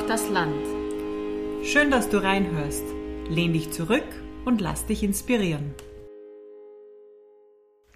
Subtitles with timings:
[0.00, 0.64] Braucht das Land.
[1.62, 2.84] Schön, dass du reinhörst.
[3.28, 4.06] Lehn dich zurück
[4.46, 5.74] und lass dich inspirieren.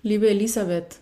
[0.03, 0.99] Liebe Elisabeth,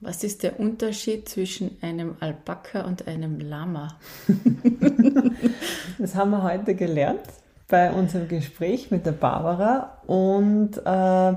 [0.00, 3.98] was ist der Unterschied zwischen einem Alpaka und einem Lama?
[5.98, 7.20] das haben wir heute gelernt
[7.68, 11.34] bei unserem Gespräch mit der Barbara und äh,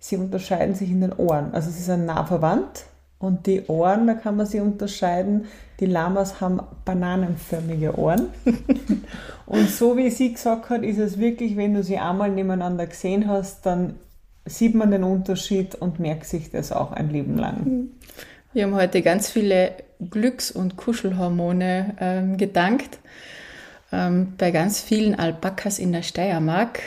[0.00, 1.54] sie unterscheiden sich in den Ohren.
[1.54, 2.86] Also sie sind nah verwandt
[3.20, 5.46] und die Ohren, da kann man sie unterscheiden.
[5.80, 8.28] Die Lamas haben bananenförmige Ohren.
[9.46, 13.28] und so wie sie gesagt hat, ist es wirklich, wenn du sie einmal nebeneinander gesehen
[13.28, 13.94] hast, dann
[14.46, 17.88] sieht man den Unterschied und merkt sich das auch ein Leben lang.
[18.52, 19.72] Wir haben heute ganz viele
[20.10, 22.98] Glücks- und Kuschelhormone ähm, gedankt
[23.92, 26.80] ähm, bei ganz vielen Alpakas in der Steiermark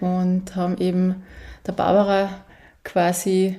[0.00, 1.22] und haben eben
[1.66, 2.30] der Barbara
[2.82, 3.58] quasi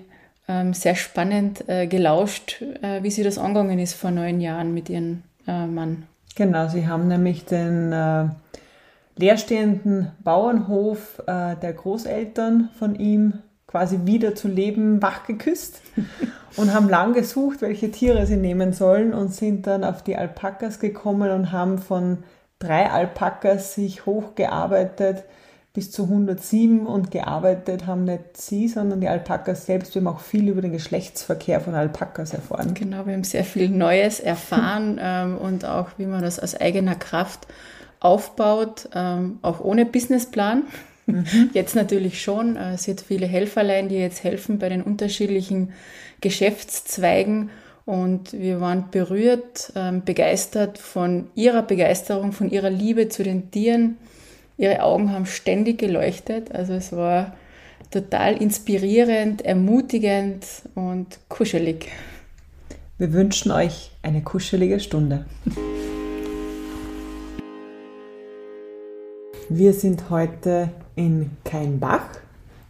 [0.54, 4.90] ähm, sehr spannend äh, gelauscht, äh, wie sie das angegangen ist vor neun Jahren mit
[4.90, 6.04] ihrem äh, Mann.
[6.36, 8.26] Genau, sie haben nämlich den äh,
[9.16, 15.82] leerstehenden Bauernhof äh, der Großeltern von ihm quasi wieder zu leben wachgeküsst
[16.58, 20.80] und haben lang gesucht, welche Tiere sie nehmen sollen und sind dann auf die Alpakas
[20.80, 22.20] gekommen und haben von
[22.60, 25.24] drei Alpakas sich hochgearbeitet
[25.74, 29.96] bis zu 107 und gearbeitet haben nicht sie, sondern die Alpakas selbst.
[29.96, 32.76] Wir haben auch viel über den Geschlechtsverkehr von Alpakas erfahren.
[32.76, 36.94] Genau, wir haben sehr viel Neues erfahren ähm, und auch, wie man das aus eigener
[36.94, 37.48] Kraft
[38.00, 40.64] aufbaut, ähm, auch ohne Businessplan.
[41.08, 41.26] Mhm.
[41.54, 42.56] Jetzt natürlich schon.
[42.56, 45.74] Äh, es sind viele Helferlein, die jetzt helfen bei den unterschiedlichen
[46.22, 47.50] Geschäftszweigen.
[47.86, 53.98] Und wir waren berührt, ähm, begeistert von ihrer Begeisterung, von ihrer Liebe zu den Tieren
[54.58, 56.54] Ihre Augen haben ständig geleuchtet.
[56.54, 57.34] Also es war
[57.92, 61.90] total inspirierend, ermutigend und kuschelig.
[62.98, 65.26] Wir wünschen euch eine kuschelige Stunde.
[69.50, 72.06] Wir sind heute in Keinbach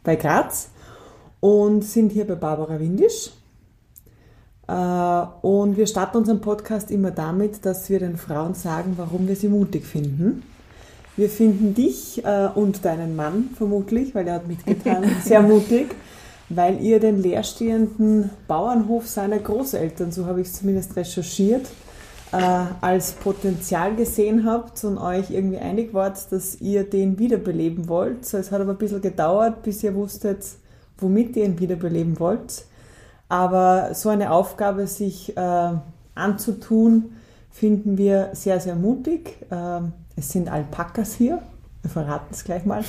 [0.04, 0.70] bei Graz
[1.40, 3.32] und sind hier bei Barbara Windisch.
[4.68, 9.36] Äh, und wir starten unseren Podcast immer damit, dass wir den Frauen sagen, warum wir
[9.36, 10.44] sie mutig finden.
[11.16, 15.96] Wir finden dich äh, und deinen Mann vermutlich, weil er hat mitgetan, sehr mutig,
[16.50, 21.68] weil ihr den leerstehenden Bauernhof seiner Großeltern, so habe ich es zumindest recherchiert,
[22.32, 28.34] äh, als Potenzial gesehen habt und euch irgendwie einig wart, dass ihr den wiederbeleben wollt.
[28.34, 30.44] Es hat aber ein bisschen gedauert, bis ihr wusstet,
[30.98, 32.66] womit ihr ihn wiederbeleben wollt.
[33.30, 35.72] Aber so eine Aufgabe sich äh,
[36.16, 37.14] anzutun,
[37.52, 39.38] finden wir sehr, sehr mutig.
[39.52, 41.42] Ähm, es sind Alpakas hier.
[41.82, 42.84] Wir verraten es gleich mal.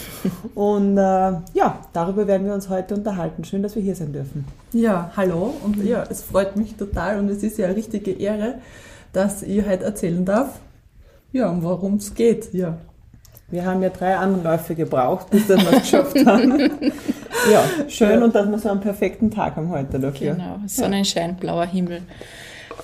[0.55, 3.45] Und äh, ja, darüber werden wir uns heute unterhalten.
[3.45, 4.47] Schön, dass wir hier sein dürfen.
[4.73, 5.53] Ja, hallo.
[5.65, 8.57] Und ja, es freut mich total und es ist ja eine richtige Ehre,
[9.13, 10.61] dass ich heute erzählen darf,
[11.33, 12.55] ja, um worum es geht.
[12.55, 12.79] Ja.
[13.49, 16.59] Wir haben ja drei Anläufe gebraucht, bis wir es geschafft haben.
[17.53, 18.25] ja, schön ja.
[18.25, 20.35] und dass wir so einen perfekten Tag haben heute dafür.
[20.35, 21.37] Genau, Sonnenschein, ja.
[21.39, 22.03] blauer Himmel.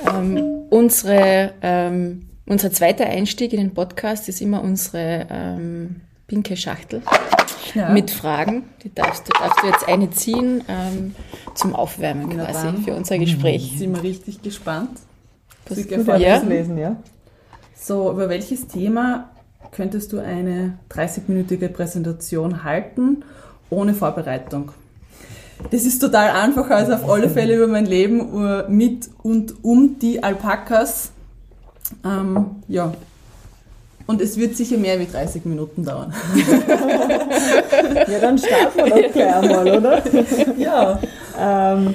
[0.07, 7.00] Ähm, unsere ähm, unser zweiter Einstieg in den Podcast ist immer unsere ähm, pinke Schachtel
[7.75, 7.91] ja.
[7.91, 8.65] mit Fragen.
[8.83, 11.15] Die darfst du, darfst du jetzt eine ziehen ähm,
[11.55, 13.75] zum Aufwärmen Na quasi für unser Gespräch.
[13.75, 13.78] Mhm.
[13.78, 14.99] Sind wir richtig gespannt.
[15.69, 16.39] Sie ja.
[16.39, 16.97] lesen, ja.
[17.77, 19.31] So, über welches Thema
[19.71, 23.22] könntest du eine 30-minütige Präsentation halten
[23.71, 24.72] ohne Vorbereitung?
[25.71, 30.00] Das ist total einfach, also auf alle Fälle über mein Leben äh, mit und um
[30.00, 31.12] die Alpakas
[32.05, 32.93] ähm, ja.
[34.06, 36.12] Und es wird sicher mehr wie 30 Minuten dauern.
[38.09, 40.03] ja, dann starten wir doch gleich einmal, oder?
[40.59, 40.99] ja.
[41.39, 41.95] Ähm,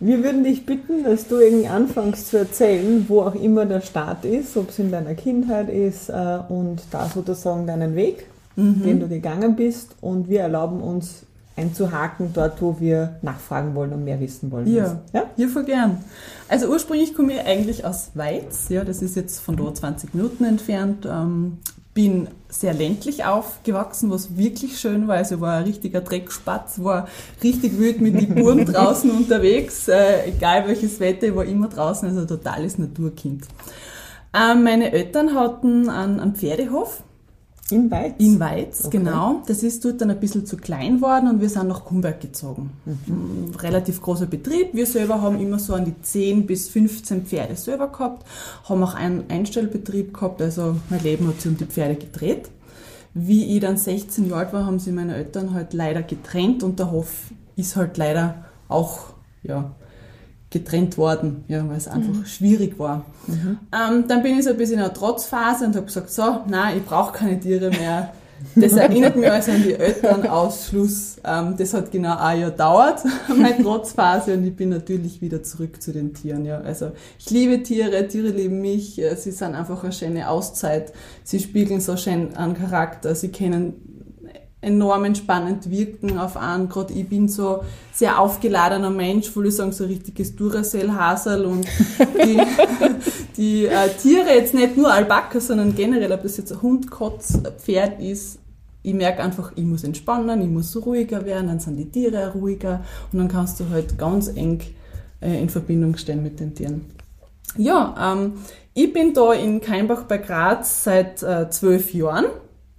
[0.00, 4.24] wir würden dich bitten, dass du irgendwie anfängst zu erzählen, wo auch immer der Start
[4.24, 8.82] ist, ob es in deiner Kindheit ist äh, und da sozusagen deinen Weg, mhm.
[8.84, 9.96] den du gegangen bist.
[10.00, 11.24] Und wir erlauben uns
[11.58, 14.72] einzuhaken, dort, wo wir nachfragen wollen und mehr wissen wollen.
[14.72, 15.24] Ja, ja?
[15.36, 16.04] ja voll gern.
[16.48, 20.44] Also ursprünglich komme ich eigentlich aus Weiz, ja, das ist jetzt von dort 20 Minuten
[20.44, 21.06] entfernt.
[21.10, 21.58] Ähm,
[21.98, 25.16] bin sehr ländlich aufgewachsen, was wirklich schön war.
[25.16, 27.08] Also war ein richtiger Dreckspatz, war
[27.42, 32.08] richtig wild mit den Buben draußen unterwegs, äh, egal welches Wetter, ich war immer draußen,
[32.08, 33.48] also totales Naturkind.
[34.32, 37.02] Ähm, meine Eltern hatten einen, einen Pferdehof
[37.70, 38.14] in Weiz?
[38.18, 38.98] In Weiz, okay.
[38.98, 39.42] genau.
[39.46, 42.70] Das ist dort dann ein bisschen zu klein worden und wir sind nach Kumberg gezogen.
[42.86, 43.54] Mhm.
[43.58, 44.70] Relativ großer Betrieb.
[44.72, 48.24] Wir selber haben immer so an die 10 bis 15 Pferde selber gehabt,
[48.64, 52.48] haben auch einen Einstellbetrieb gehabt, also mein Leben hat sich um die Pferde gedreht.
[53.12, 56.78] Wie ich dann 16 Jahre alt war, haben sie meine Eltern halt leider getrennt und
[56.78, 59.72] der Hof ist halt leider auch, ja,
[60.50, 63.04] getrennt worden, ja, weil es einfach schwierig war.
[63.28, 66.78] Ähm, dann bin ich so ein bisschen in einer Trotzphase und habe gesagt, so, nein,
[66.78, 68.12] ich brauche keine Tiere mehr.
[68.54, 71.16] Das erinnert mich also an die Elternausschluss.
[71.24, 73.02] Ähm, das hat genau ein Jahr gedauert,
[73.36, 76.44] meine Trotzphase, und ich bin natürlich wieder zurück zu den Tieren.
[76.44, 76.60] Ja.
[76.60, 80.92] Also ich liebe Tiere, Tiere lieben mich, äh, sie sind einfach eine schöne Auszeit,
[81.24, 83.87] sie spiegeln so schön einen Charakter, sie kennen
[84.60, 86.68] enorm entspannend wirken auf einen.
[86.68, 87.62] Gerade ich bin so
[87.92, 91.66] sehr aufgeladener Mensch, würde ich sagen, so ein richtiges Duracell-Hasel und
[92.24, 92.40] die,
[93.36, 97.38] die äh, Tiere, jetzt nicht nur Alpaka, sondern generell, ob das jetzt ein Hund, Kotz,
[97.58, 98.38] Pferd ist,
[98.82, 102.84] ich merke einfach, ich muss entspannen, ich muss ruhiger werden, dann sind die Tiere ruhiger
[103.12, 104.60] und dann kannst du halt ganz eng
[105.20, 106.86] äh, in Verbindung stehen mit den Tieren.
[107.56, 108.34] Ja, ähm,
[108.74, 112.26] ich bin da in Keimbach bei Graz seit äh, zwölf Jahren.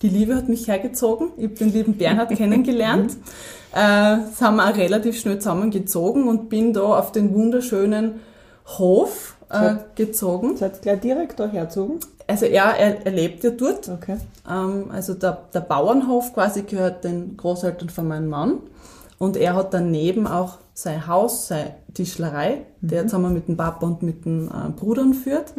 [0.01, 1.31] Die Liebe hat mich hergezogen.
[1.38, 3.18] Ich habe den lieben Bernhard kennengelernt.
[3.72, 8.16] Äh, das haben wir auch relativ schnell zusammengezogen und bin da auf den wunderschönen
[8.66, 10.57] Hof äh, gezogen.
[10.57, 12.00] Seid gleich direkt da herzogen?
[12.25, 13.88] Also er, er, er lebt ja dort.
[13.88, 14.18] Okay.
[14.50, 18.57] Ähm, also der, der Bauernhof quasi gehört den Großeltern von meinem Mann.
[19.19, 23.57] Und er hat daneben auch sein Haus, seine Tischlerei, der jetzt haben wir mit dem
[23.57, 25.54] Papa und mit den äh, Brudern führt.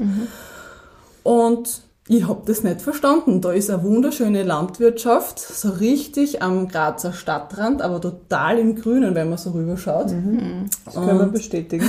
[1.22, 3.40] Und ich habe das nicht verstanden.
[3.40, 9.28] Da ist eine wunderschöne Landwirtschaft, so richtig am Grazer Stadtrand, aber total im Grünen, wenn
[9.28, 10.06] man so rüberschaut.
[10.84, 11.86] Das können wir bestätigen.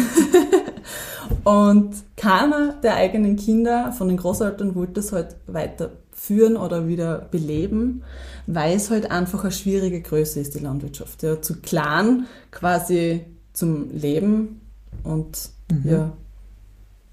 [1.43, 8.03] Und keiner der eigenen Kinder von den Großeltern wollte das halt weiterführen oder wieder beleben,
[8.45, 11.23] weil es halt einfach eine schwierige Größe ist, die Landwirtschaft.
[11.23, 14.61] Ja, zu klein quasi zum Leben
[15.03, 15.49] und
[15.83, 16.11] ja,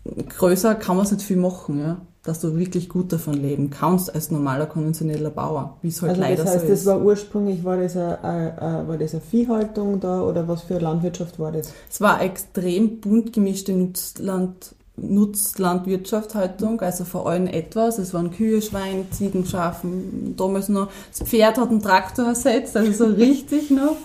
[0.05, 4.15] größer kann man es nicht viel machen, ja, dass du wirklich gut davon leben kannst
[4.15, 6.87] als normaler konventioneller Bauer, wie es halt Also leider das heißt, so das ist.
[6.87, 10.75] war ursprünglich, war das, eine, eine, eine, war das eine Viehhaltung da oder was für
[10.75, 11.73] eine Landwirtschaft war das?
[11.91, 17.99] Es war eine extrem bunt gemischte Nutzland, Nutzlandwirtschafthaltung, also vor allem etwas.
[17.99, 20.89] Es waren Kühe, Schweine, Ziegen, Schafen, damals noch.
[21.11, 23.97] Das Pferd hat einen Traktor ersetzt, also so richtig noch.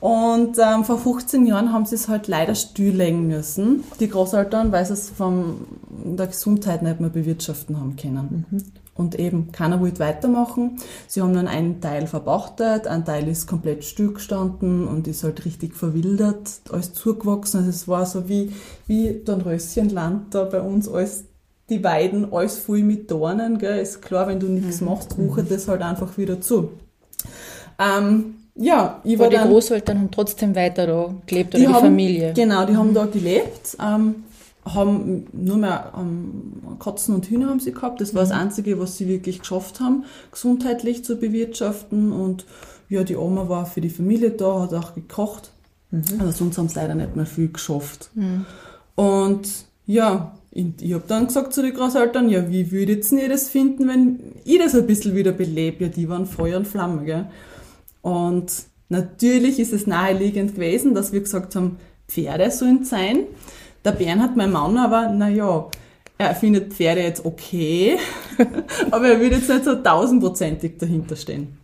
[0.00, 4.84] Und ähm, vor 15 Jahren haben sie es halt leider stilllegen müssen, die Großeltern, weil
[4.86, 5.66] sie es von
[6.04, 8.46] der Gesundheit nicht mehr bewirtschaften haben können.
[8.96, 10.78] Und eben, keiner wollte weitermachen.
[11.06, 15.74] Sie haben dann einen Teil verpachtet, ein Teil ist komplett stillgestanden und ist halt richtig
[15.74, 17.58] verwildert, alles zugewachsen.
[17.58, 18.52] Also es war so wie,
[18.86, 21.24] wie Dornröschenland da bei uns, alles,
[21.68, 23.80] die Weiden, alles voll mit Dornen, gell.
[23.80, 26.70] Ist klar, wenn du nichts machst, wuchert das halt einfach wieder zu.
[27.78, 31.68] Ähm, ja, ich war Aber die dann, Großeltern haben trotzdem weiter da gelebt oder die,
[31.68, 32.32] haben, Familie.
[32.32, 34.24] Genau, die haben da gelebt, ähm,
[34.74, 38.00] haben nur mehr ähm, Katzen und Hühner haben sie gehabt.
[38.00, 42.12] Das war das Einzige, was sie wirklich geschafft haben, gesundheitlich zu bewirtschaften.
[42.12, 42.46] Und
[42.88, 45.52] ja, die Oma war für die Familie da, hat auch gekocht.
[46.18, 48.10] Also sonst haben sie leider nicht mehr viel geschafft.
[48.96, 49.48] Und
[49.86, 53.88] ja, ich, ich habe dann gesagt zu den Großeltern, ja, wie würdet ihr das finden,
[53.88, 55.84] wenn ich das ein bisschen wieder belebe?
[55.84, 57.26] Ja, die waren Feuer und Flamme, gell?
[58.02, 58.52] Und
[58.88, 61.76] natürlich ist es naheliegend gewesen, dass wir gesagt haben,
[62.08, 63.24] Pferde sollen sein.
[63.86, 65.68] Der Bernhard, mein Mann, aber naja,
[66.18, 67.96] er findet Pferde jetzt okay,
[68.90, 71.56] aber er würde jetzt nicht so tausendprozentig dahinter stehen.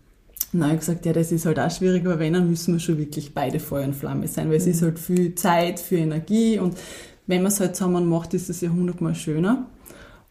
[0.52, 2.99] Na, ich gesagt, ja, das ist halt auch schwierig, aber wenn, dann müssen wir schon
[2.99, 6.76] wirklich beide Feuer und Flamme sein, weil es ist halt viel Zeit, viel Energie und
[7.26, 9.66] wenn man es halt zusammen macht, ist es ja hundertmal schöner.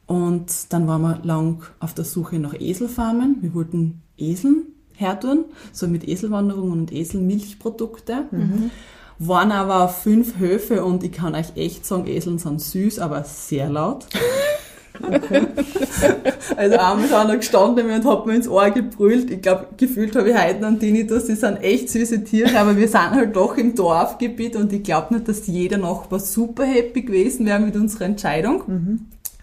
[0.08, 3.40] Und dann waren wir lang auf der Suche nach Eselfarmen.
[3.42, 8.28] Wir wollten Eseln hertun, so mit Eselwanderungen und Eselmilchprodukte.
[9.24, 13.70] Waren aber fünf Höfe und ich kann euch echt sagen, Eseln sind süß, aber sehr
[13.70, 14.08] laut.
[16.58, 19.32] Also einmal ist einer gestanden und hat mir ins Ohr gebrüllt.
[19.32, 21.26] Ich glaube, gefühlt habe ich heute einen Tinnitus.
[21.26, 25.14] Die sind echt süße Tiere, aber wir sind halt doch im Dorfgebiet und ich glaube
[25.14, 28.64] nicht, dass jeder Nachbar super happy gewesen wäre mit unserer Entscheidung.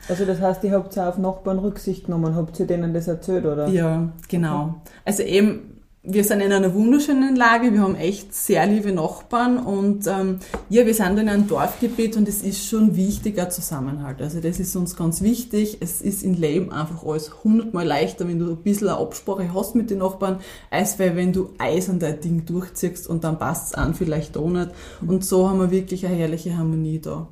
[0.09, 3.45] Also das heißt, ihr habt ja auf Nachbarn Rücksicht genommen, habt ihr denen das erzählt,
[3.45, 3.69] oder?
[3.69, 4.77] Ja, genau.
[5.05, 5.68] Also eben,
[6.03, 10.39] wir sind in einer wunderschönen Lage, wir haben echt sehr liebe Nachbarn und ähm,
[10.71, 14.23] ja, wir sind in einem Dorfgebiet und es ist schon wichtiger Zusammenhalt.
[14.23, 15.79] Also das ist uns ganz wichtig.
[15.81, 19.75] Es ist im Leben einfach alles hundertmal leichter, wenn du ein bisschen eine Absprache hast
[19.75, 20.39] mit den Nachbarn,
[20.71, 24.71] als wenn du eisern dein Ding durchziehst und dann passt es an, vielleicht auch nicht.
[25.07, 27.27] Und so haben wir wirklich eine herrliche Harmonie da.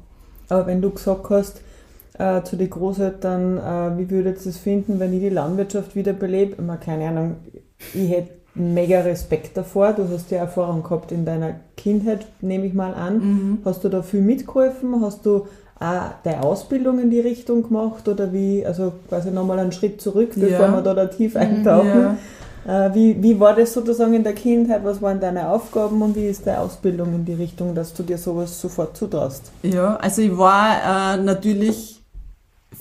[0.49, 1.63] Aber wenn du gesagt hast,
[2.19, 6.13] äh, zu den Großeltern, äh, wie würdet ihr es finden, wenn ich die Landwirtschaft wieder
[6.13, 6.57] belebe?
[6.81, 7.37] Keine Ahnung,
[7.95, 9.93] ich hätte mega Respekt davor.
[9.93, 13.59] Du hast ja Erfahrung gehabt in deiner Kindheit, nehme ich mal an.
[13.65, 15.01] Hast du da viel mitgeholfen?
[15.03, 15.47] Hast du
[15.79, 20.31] auch deine Ausbildung in die Richtung gemacht oder wie, also quasi nochmal einen Schritt zurück,
[20.35, 20.73] bevor Ja.
[20.73, 22.17] wir da, da tief eintauchen?
[22.67, 22.87] Ja.
[22.89, 24.83] Äh, wie, wie war das sozusagen in der Kindheit?
[24.85, 28.19] Was waren deine Aufgaben und wie ist deine Ausbildung in die Richtung, dass du dir
[28.19, 29.53] sowas sofort zutraust?
[29.63, 32.03] Ja, also ich war äh, natürlich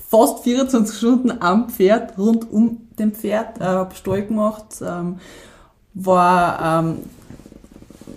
[0.10, 5.18] fast 24 Stunden am Pferd, rund um dem Pferd, äh, habe Stall gemacht, ähm,
[5.96, 6.98] war ähm,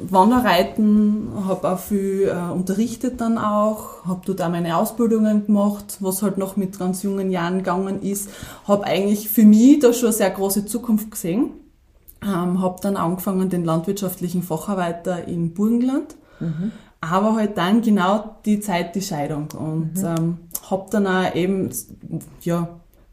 [0.01, 6.23] Wanderreiten, habe auch viel äh, unterrichtet dann auch, habe dort auch meine Ausbildungen gemacht, was
[6.23, 8.31] halt noch mit ganz jungen Jahren gegangen ist,
[8.67, 11.51] habe eigentlich für mich da schon eine sehr große Zukunft gesehen,
[12.23, 16.73] ähm, habe dann angefangen den landwirtschaftlichen Facharbeiter in Burgenland, mhm.
[17.01, 20.05] aber halt dann genau die Zeit die Scheidung und mhm.
[20.05, 20.39] ähm,
[20.71, 21.71] habe dann auch eben
[22.43, 22.69] ja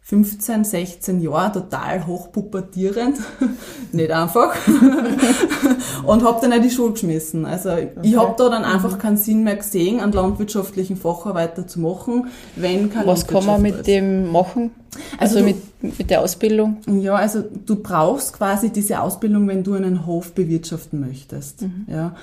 [0.07, 3.17] 15, 16 Jahre total hochpubertierend,
[3.91, 4.55] nicht einfach,
[6.05, 7.47] und habe dann auch die Schule geschmissen.
[7.47, 7.89] Also okay.
[8.03, 9.00] ich habe da dann einfach mhm.
[9.00, 13.77] keinen Sinn mehr gesehen, einen landwirtschaftlichen Facharbeiter zu machen, wenn kein Was kann man mit
[13.77, 13.88] ist.
[13.88, 14.69] dem machen?
[15.17, 16.77] Also, also du, mit, mit der Ausbildung?
[16.85, 21.63] Ja, also du brauchst quasi diese Ausbildung, wenn du einen Hof bewirtschaften möchtest.
[21.63, 21.88] Mhm.
[21.89, 22.15] Ja.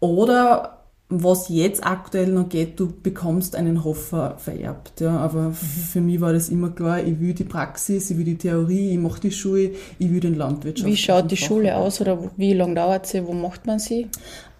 [0.00, 0.77] Oder
[1.10, 5.00] was jetzt aktuell noch geht, du bekommst einen Hof vererbt.
[5.00, 5.16] Ja.
[5.16, 5.54] Aber mhm.
[5.54, 8.98] für mich war das immer klar, ich will die Praxis, ich will die Theorie, ich
[8.98, 10.86] mache die Schule, ich will den Landwirtschaft.
[10.86, 13.26] Wie schaut die Schule aus oder wie lange dauert sie?
[13.26, 14.08] Wo macht man sie?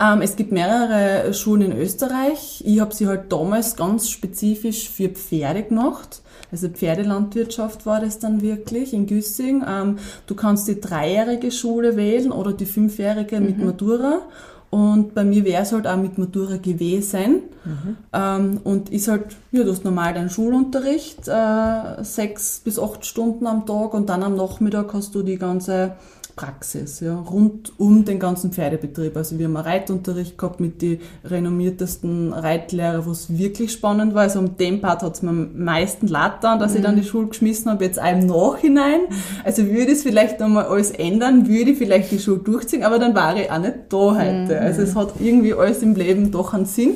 [0.01, 2.63] Ähm, es gibt mehrere Schulen in Österreich.
[2.65, 6.23] Ich habe sie halt damals ganz spezifisch für Pferde gemacht.
[6.51, 9.65] Also Pferdelandwirtschaft war das dann wirklich in Güssing.
[9.69, 13.47] Ähm, du kannst die dreijährige Schule wählen oder die fünfjährige mhm.
[13.47, 14.23] mit Matura.
[14.71, 17.43] Und bei mir wäre es halt auch mit Matura gewesen.
[17.65, 17.97] Mhm.
[18.13, 23.47] Ähm, und ist halt, ja, du hast normal deinen Schulunterricht, äh, sechs bis acht Stunden
[23.47, 25.93] am Tag und dann am Nachmittag hast du die ganze
[26.39, 29.17] Praxis, ja, rund um den ganzen Pferdebetrieb.
[29.17, 34.23] Also wir haben einen Reitunterricht gehabt mit den renommiertesten Reitlehrer, was wirklich spannend war.
[34.23, 36.77] Also um den Part hat es mir am meisten leid dass mhm.
[36.77, 39.01] ich dann die Schule geschmissen habe, jetzt auch im Nachhinein.
[39.43, 43.01] Also würde ich es vielleicht nochmal alles ändern, würde ich vielleicht die Schule durchziehen, aber
[43.01, 44.55] dann war ich auch nicht da heute.
[44.55, 44.63] Mhm.
[44.63, 46.93] Also es hat irgendwie alles im Leben doch einen Sinn.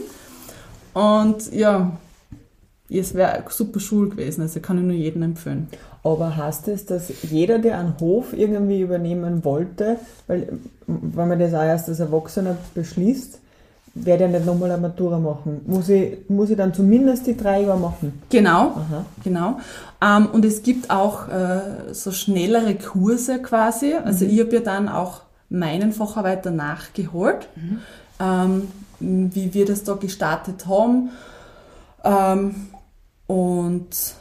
[0.94, 1.90] Und ja,
[2.88, 5.66] es wäre eine super Schule gewesen, also kann ich nur jedem empfehlen.
[6.04, 10.49] Aber heißt es, dass jeder, der einen Hof irgendwie übernehmen wollte, weil
[10.87, 13.38] wenn man das auch erst als Erwachsener beschließt,
[13.94, 15.61] werde ja nicht nochmal eine Matura machen.
[15.66, 18.23] Muss ich, muss ich dann zumindest die drei Jahre machen?
[18.30, 19.04] Genau, Aha.
[19.23, 19.61] genau.
[20.02, 23.94] Ähm, und es gibt auch äh, so schnellere Kurse quasi.
[23.94, 24.30] Also mhm.
[24.30, 27.78] ich habe ja dann auch meinen Facharbeiter nachgeholt, mhm.
[28.18, 28.68] ähm,
[28.99, 31.11] wie wir das da gestartet haben.
[32.02, 32.68] Ähm,
[33.26, 34.14] und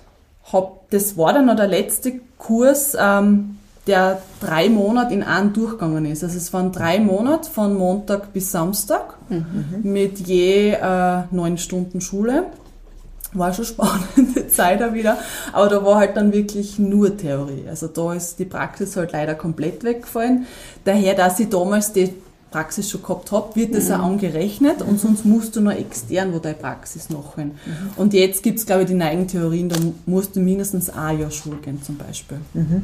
[0.52, 6.06] hab, das war dann noch der letzte Kurs, ähm, der drei Monate in einem durchgegangen
[6.06, 6.24] ist.
[6.24, 9.80] Also es waren drei Monate von Montag bis Samstag mhm.
[9.84, 12.46] mit je äh, neun Stunden Schule.
[13.34, 15.18] War schon spannende Zeit auch wieder,
[15.54, 17.66] aber da war halt dann wirklich nur Theorie.
[17.70, 20.46] Also da ist die Praxis halt leider komplett weggefallen.
[20.84, 22.14] Daher, dass ich damals die
[22.52, 23.94] Praxis schon gehabt habe, wird das mhm.
[23.94, 27.52] auch angerechnet und sonst musst du noch extern wo deine Praxis nachholen.
[27.66, 27.90] Mhm.
[27.96, 31.32] Und jetzt gibt es, glaube ich, die neigen Theorien, da musst du mindestens ein Jahr
[31.32, 32.38] Schule gehen zum Beispiel.
[32.54, 32.84] Mhm.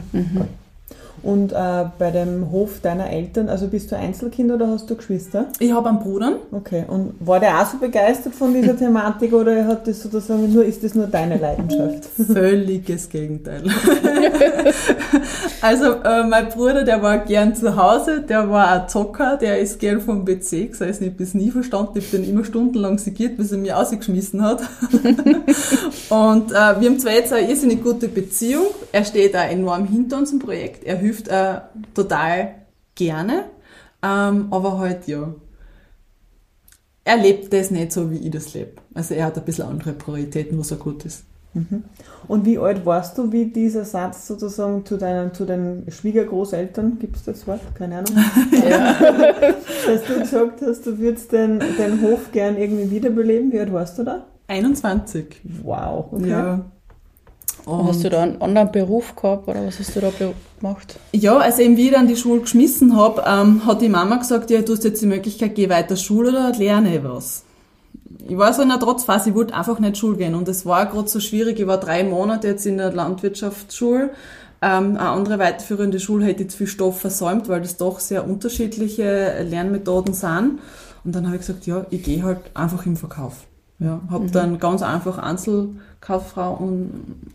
[1.24, 5.48] Und äh, bei dem Hof deiner Eltern, also bist du Einzelkind oder hast du Geschwister?
[5.60, 6.38] Ich habe einen Bruder.
[6.52, 10.64] Okay, und war der auch so begeistert von dieser Thematik oder hat das sozusagen nur,
[10.64, 12.06] ist das nur deine Leidenschaft?
[12.34, 13.64] Völliges Gegenteil.
[15.62, 19.80] also äh, mein Bruder, der war gern zu Hause, der war ein Zocker, der ist
[19.80, 23.38] gern vom PC, das heißt nicht bis nie verstanden, ich habe den immer stundenlang segiert,
[23.38, 24.62] bis er mich ausgeschmissen hat.
[26.10, 30.18] und äh, wir haben zwar jetzt eine irrsinnig gute Beziehung, er steht da enorm hinter
[30.18, 31.62] unserem Projekt, er hilft äh,
[31.94, 32.56] total
[32.96, 33.46] gerne,
[34.04, 35.34] ähm, aber halt ja,
[37.06, 38.74] er lebt das nicht so, wie ich das lebe.
[38.94, 41.24] Also er hat ein bisschen andere Prioritäten, was er gut ist.
[41.54, 41.86] Mhm.
[42.28, 47.16] Und wie alt warst du, wie dieser Satz sozusagen zu deinen, zu den Schwiegergroßeltern, gibt
[47.16, 47.62] es das Wort?
[47.76, 48.12] Keine Ahnung.
[48.70, 48.94] ja.
[49.88, 53.54] Dass du gesagt hast, du würdest den, den Hof gern irgendwie wiederbeleben.
[53.54, 54.26] Wie alt warst du da?
[54.48, 55.42] 21.
[55.64, 56.12] Wow.
[56.12, 56.30] Okay.
[56.30, 56.66] Ja.
[57.66, 60.10] Und hast du da einen anderen Beruf gehabt oder was hast du da
[60.60, 61.00] gemacht?
[61.12, 64.50] Ja, also eben wie ich dann die Schule geschmissen habe, ähm, hat die Mama gesagt,
[64.50, 67.44] ja, du hast jetzt die Möglichkeit, geh weiter Schule oder lerne was.
[68.26, 70.86] Ich war so in einer Trotzphase, ich wollte einfach nicht Schule gehen und es war
[70.86, 71.60] gerade so schwierig.
[71.60, 74.12] Ich war drei Monate jetzt in der Landwirtschaftsschule.
[74.62, 79.44] Ähm, eine andere weiterführende Schule hätte jetzt viel Stoff versäumt, weil das doch sehr unterschiedliche
[79.44, 80.60] Lernmethoden sind.
[81.04, 83.46] Und dann habe ich gesagt, ja, ich gehe halt einfach im Verkauf.
[83.80, 84.32] Ja, habe mhm.
[84.32, 86.68] dann ganz einfach Einzelkauffrau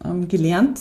[0.05, 0.81] ähm, gelernt.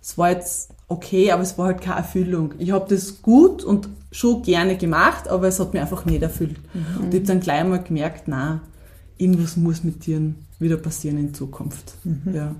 [0.00, 2.54] Es war jetzt okay, aber es war halt keine Erfüllung.
[2.58, 6.56] Ich habe das gut und schon gerne gemacht, aber es hat mir einfach nicht erfüllt.
[6.72, 7.04] Mhm.
[7.04, 8.60] Und ich habe dann gleich mal gemerkt, na,
[9.18, 11.94] irgendwas muss mit dir wieder passieren in Zukunft.
[12.04, 12.34] Mhm.
[12.34, 12.54] Ja.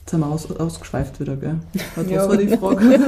[0.00, 1.60] Jetzt haben wir aus, ausgeschweift wieder, gell?
[1.94, 2.28] Was Ja.
[2.28, 2.84] war die Frage?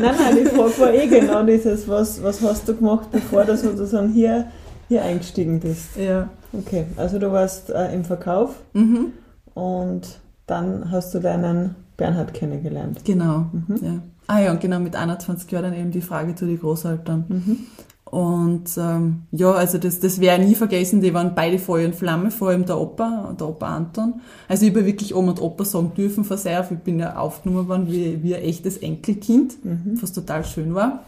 [0.00, 3.56] Nein, nein, die Frage war eh genau dieses, was, was hast du gemacht, bevor du
[3.56, 4.46] sozusagen hier,
[4.90, 5.96] hier eingestiegen bist?
[5.96, 6.28] ja.
[6.52, 9.12] Okay, also du warst äh, im Verkauf Mhm.
[9.54, 13.04] und dann hast du deinen Bernhard kennengelernt.
[13.04, 13.46] Genau.
[13.52, 13.76] Mhm.
[13.82, 13.92] Ja.
[14.26, 17.24] Ah ja, und genau, mit 21 Jahren dann eben die Frage zu den Großeltern.
[17.28, 17.56] Mhm.
[18.04, 21.94] Und ähm, ja, also das, das werde ich nie vergessen, die waren beide Feuer und
[21.94, 24.14] Flamme, vor allem der Opa, der Opa Anton.
[24.48, 27.68] Also ich habe wirklich Oma und Opa sagen dürfen von sehr, ich bin ja aufgenommen
[27.68, 29.54] worden wie, wie ein echtes Enkelkind,
[30.00, 31.04] was total schön war.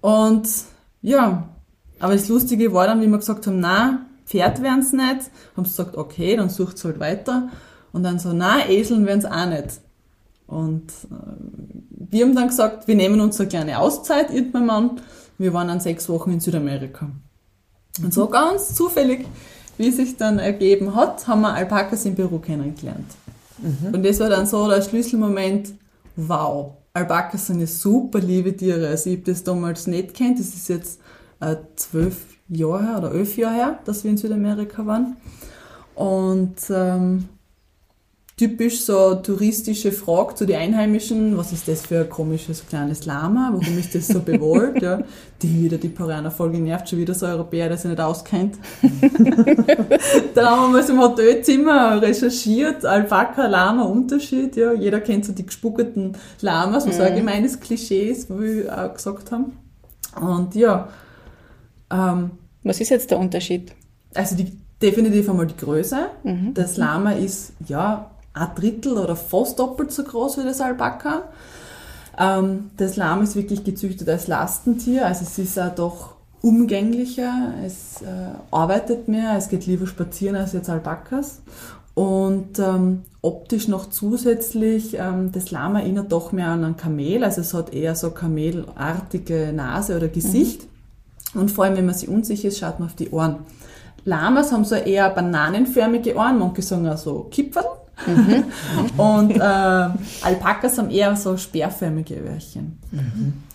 [0.00, 0.48] Und
[1.02, 1.48] ja,
[2.04, 5.64] aber das Lustige war dann, wie wir gesagt haben, na Pferd werden es nicht, haben
[5.64, 7.48] sie gesagt, okay, dann sucht halt weiter.
[7.92, 9.80] Und dann so, na Eseln werden es auch nicht.
[10.46, 14.66] Und äh, wir haben dann gesagt, wir nehmen uns eine kleine Auszeit, ich und mein
[14.66, 15.00] Mann.
[15.38, 17.08] Wir waren dann sechs Wochen in Südamerika.
[18.02, 19.24] Und so ganz zufällig,
[19.78, 23.12] wie es sich dann ergeben hat, haben wir Alpakas im Peru kennengelernt.
[23.94, 25.72] Und das war dann so der Schlüsselmoment,
[26.16, 28.88] wow, Alpakas sind ja super liebe Tiere.
[28.88, 31.00] Also ich habe das damals nicht kennt, das ist jetzt
[31.52, 32.16] äh, zwölf
[32.48, 35.16] Jahre her oder elf Jahre her, dass wir in Südamerika waren.
[35.94, 37.28] Und ähm,
[38.36, 43.50] typisch so touristische Frage zu den Einheimischen, was ist das für ein komisches kleines Lama,
[43.52, 45.00] warum ist das so bewollt, ja.
[45.40, 48.56] Die wieder, die Parianer-Folge nervt schon wieder so ein Europäer, der sich nicht auskennt.
[50.34, 54.72] Dann haben wir mal so im Hotelzimmer recherchiert, Alpaka, Lama, Unterschied, ja.
[54.72, 59.30] Jeder kennt so die gespuckten Lamas, was ein gemeines Klischee ist, wo wir auch gesagt
[59.30, 59.52] haben.
[60.20, 60.88] Und ja,
[61.94, 62.32] ähm,
[62.62, 63.72] Was ist jetzt der Unterschied?
[64.14, 66.06] also die, definitiv einmal die Größe.
[66.54, 71.24] Das Lama ist ja ein Drittel oder fast doppelt so groß wie das Alpaka.
[72.18, 78.02] Ähm, das Lama ist wirklich gezüchtet als Lastentier, also es ist auch doch umgänglicher, es
[78.02, 78.06] äh,
[78.50, 81.42] arbeitet mehr, es geht lieber spazieren als jetzt Alpakas.
[81.94, 87.40] Und ähm, optisch noch zusätzlich, ähm, das Lama erinnert doch mehr an ein Kamel, also
[87.40, 90.66] es hat eher so kamelartige Nase oder Gesicht.
[91.34, 93.36] Und vor allem, wenn man sich unsicher ist, schaut man auf die Ohren.
[94.04, 97.64] Lamas haben so eher bananenförmige Ohren, manche sagen auch so Kipferl.
[98.96, 102.78] und äh, Alpakas haben eher so speerförmige Öhrchen.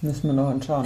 [0.01, 0.85] Müssen wir noch anschauen.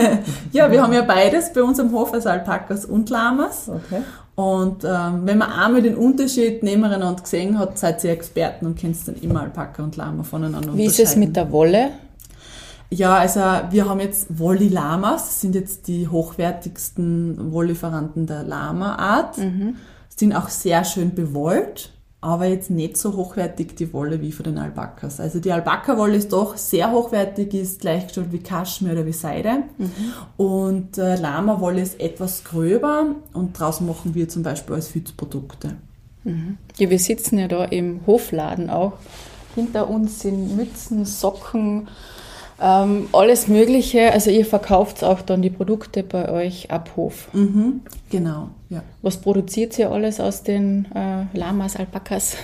[0.52, 3.68] Ja, wir haben ja beides bei uns am Hof, also Alpakas und Lamas.
[3.68, 4.02] Okay.
[4.36, 8.96] Und ähm, wenn man einmal den Unterschied nebeneinander gesehen hat, seid ihr Experten und kennt
[9.06, 11.90] dann immer Alpaka und Lama voneinander Wie ist es mit der Wolle?
[12.96, 19.36] Ja, also wir haben jetzt Wolli-Lamas, das sind jetzt die hochwertigsten Wollieferanten der Lama-Art.
[20.16, 24.58] Sind auch sehr schön bewollt, aber jetzt nicht so hochwertig die Wolle wie von den
[24.58, 25.18] Alpakas.
[25.18, 29.64] Also die Alpaka-Wolle ist doch sehr hochwertig, ist gleichgestellt wie Kaschmir oder wie Seide.
[30.36, 35.76] Und äh, Lama-Wolle ist etwas gröber und daraus machen wir zum Beispiel als Hützprodukte.
[36.78, 38.94] Ja, wir sitzen ja da im Hofladen auch.
[39.56, 41.88] Hinter uns sind Mützen, Socken,
[42.60, 44.12] ähm, alles Mögliche.
[44.12, 47.28] Also ihr verkauft auch dann die Produkte bei euch ab Hof.
[47.32, 48.82] Mhm, genau, ja.
[49.02, 52.36] Was produziert ihr alles aus den äh, Lamas, Alpakas?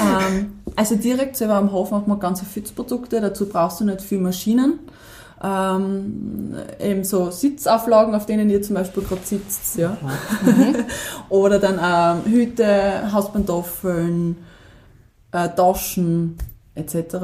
[0.00, 4.18] ähm, also direkt selber am Hof macht man ganze Fützprodukte, dazu brauchst du nicht viel
[4.18, 4.80] Maschinen.
[5.44, 9.96] Ähm, eben so Sitzauflagen, auf denen ihr zum Beispiel gerade sitzt, ja.
[11.30, 14.36] Oder dann ähm, Hüte, Hauspantoffeln,
[15.32, 16.38] äh, Taschen
[16.74, 17.16] etc.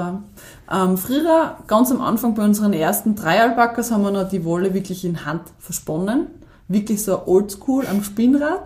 [0.71, 4.75] Ähm, früher, ganz am Anfang bei unseren ersten drei Alpakas, haben wir noch die Wolle
[4.75, 6.27] wirklich in Hand versponnen.
[6.71, 8.65] Wirklich so oldschool am Spinnrad.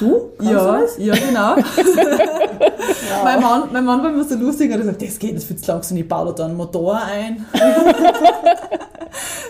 [0.00, 0.30] Du?
[0.40, 1.56] Ja, du ja, genau.
[3.24, 5.60] mein, Mann, mein Mann war immer so lustig und er sagt, das geht, das wird
[5.60, 7.44] zu langsam, ich baue da einen Motor ein.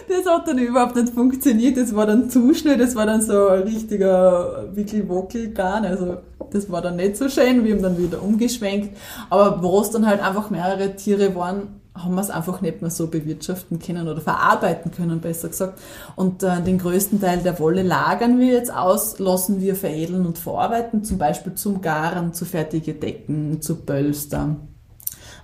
[0.09, 3.49] das hat dann überhaupt nicht funktioniert, das war dann zu schnell, das war dann so
[3.49, 6.17] ein richtiger wirklich Wockelgarn, also
[6.51, 8.97] das war dann nicht so schön, wir haben dann wieder umgeschwenkt,
[9.31, 12.91] aber wo es dann halt einfach mehrere Tiere waren, haben wir es einfach nicht mehr
[12.91, 15.81] so bewirtschaften können oder verarbeiten können, besser gesagt.
[16.17, 20.39] Und äh, den größten Teil der Wolle lagern wir jetzt aus, lassen wir veredeln und
[20.39, 24.69] verarbeiten, zum Beispiel zum Garen, zu fertige Decken, zu Pölstern.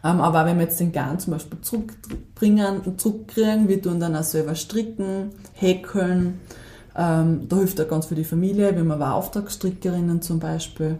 [0.04, 4.22] Ähm, aber wenn wir jetzt den Garn zum Beispiel zurückbringen zurückkriegen, wir tun dann auch
[4.22, 6.40] selber stricken, häkeln.
[6.96, 10.98] Ähm, da hilft auch ganz für die Familie, wir haben aber Auftragsstrickerinnen zum Beispiel.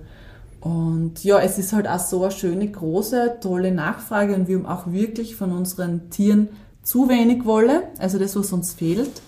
[0.65, 4.67] Und ja, es ist halt auch so eine schöne, große, tolle Nachfrage und wir haben
[4.67, 6.49] auch wirklich von unseren Tieren
[6.83, 9.21] zu wenig Wolle, also das, was uns fehlt.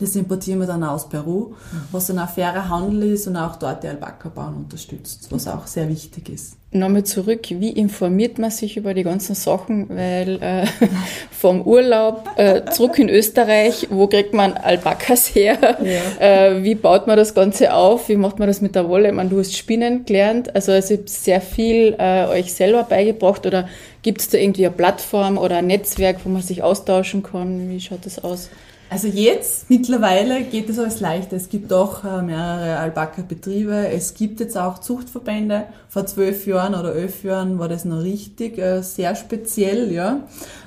[0.00, 1.54] Das importieren wir dann aus Peru,
[1.92, 6.28] was auch fairer Handel ist und auch dort die Alpaka-Bauern unterstützt, was auch sehr wichtig
[6.28, 6.56] ist.
[6.76, 9.88] Nochmal zurück, wie informiert man sich über die ganzen Sachen?
[9.90, 10.66] Weil äh,
[11.30, 15.56] vom Urlaub äh, zurück in Österreich, wo kriegt man Alpakas her?
[15.84, 16.48] Ja.
[16.48, 18.08] Äh, wie baut man das Ganze auf?
[18.08, 19.10] Wie macht man das mit der Wolle?
[19.10, 23.46] Ich meine, du hast Spinnen gelernt, also es ist sehr viel äh, euch selber beigebracht
[23.46, 23.68] oder
[24.02, 27.70] gibt es da irgendwie eine Plattform oder ein Netzwerk, wo man sich austauschen kann?
[27.70, 28.50] Wie schaut das aus?
[28.90, 31.36] Also jetzt mittlerweile geht es alles leichter.
[31.36, 33.88] Es gibt doch äh, mehrere Alpaka-Betriebe.
[33.88, 35.64] Es gibt jetzt auch Zuchtverbände.
[35.88, 39.90] Vor zwölf Jahren oder elf Jahren war das noch richtig äh, sehr speziell.
[39.90, 40.20] Ja,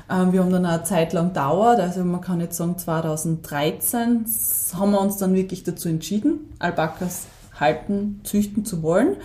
[0.09, 1.79] ähm, wir haben dann eine Zeit lang dauert.
[1.79, 4.25] Also man kann jetzt sagen 2013
[4.77, 7.27] haben wir uns dann wirklich dazu entschieden, Alpakas
[7.59, 9.17] halten, züchten zu wollen.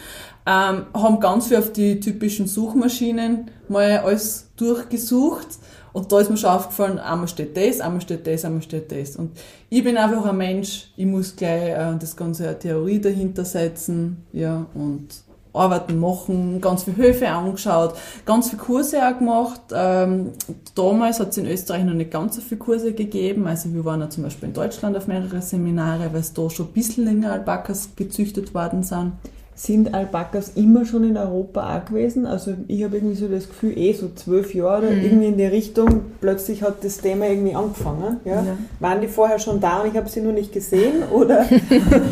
[0.46, 5.46] Ähm, haben ganz viel auf die typischen Suchmaschinen mal alles durchgesucht
[5.92, 9.16] und da ist mir schon aufgefallen, einmal steht das, einmal steht das, einmal steht das.
[9.16, 9.32] Und
[9.68, 14.66] ich bin einfach ein Mensch, ich muss gleich äh, das ganze Theorie dahinter setzen, ja,
[14.74, 15.08] und
[15.54, 19.60] Arbeiten machen, ganz viele Höfe angeschaut, ganz viele Kurse auch gemacht.
[19.74, 20.30] Ähm,
[20.74, 23.46] damals hat es in Österreich noch nicht ganz so viele Kurse gegeben.
[23.46, 26.68] Also wir waren ja zum Beispiel in Deutschland auf mehrere Seminare, weil es da schon
[26.68, 29.12] ein bisschen länger Alpakas gezüchtet worden sind
[29.54, 32.24] sind Alpakas immer schon in Europa auch gewesen?
[32.24, 35.02] Also ich habe irgendwie so das Gefühl, eh so zwölf Jahre mhm.
[35.02, 38.20] irgendwie in die Richtung, plötzlich hat das Thema irgendwie angefangen.
[38.24, 38.42] Ja?
[38.42, 38.56] ja.
[38.80, 41.02] Waren die vorher schon da und ich habe sie nur nicht gesehen?
[41.12, 41.44] Oder?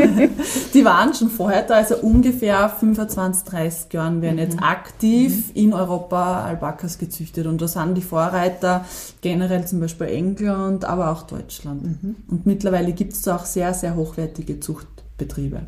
[0.75, 4.43] die waren schon vorher da, also ungefähr 25, 30 Jahren werden mhm.
[4.43, 5.63] jetzt aktiv mhm.
[5.63, 8.85] in Europa Alpakas gezüchtet und da sind die Vorreiter
[9.23, 11.85] generell zum Beispiel England, aber auch Deutschland.
[11.85, 12.17] Mhm.
[12.29, 15.63] Und mittlerweile gibt es da auch sehr, sehr hochwertige Zuchtbetriebe.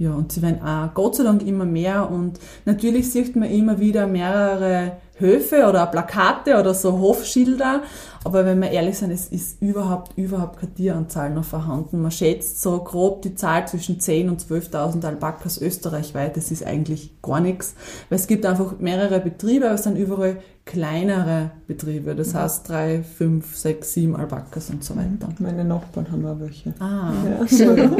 [0.00, 0.04] Mhm.
[0.04, 3.78] Ja, und sie werden auch Gott sei Dank immer mehr und natürlich sieht man immer
[3.78, 7.82] wieder mehrere Höfe oder Plakate oder so Hofschilder,
[8.24, 12.00] aber wenn wir ehrlich sind, es ist überhaupt, überhaupt keine Tieranzahl noch vorhanden.
[12.00, 17.20] Man schätzt so grob die Zahl zwischen 10.000 und 12.000 Alpakas österreichweit, das ist eigentlich
[17.20, 17.74] gar nichts,
[18.08, 22.38] weil es gibt einfach mehrere Betriebe, aber es sind überall kleinere Betriebe, das mhm.
[22.38, 25.28] heißt drei, fünf, sechs, sieben Alpakas und so weiter.
[25.38, 26.72] Meine Nachbarn haben auch welche.
[26.78, 27.12] Ah.
[27.28, 27.46] Ja.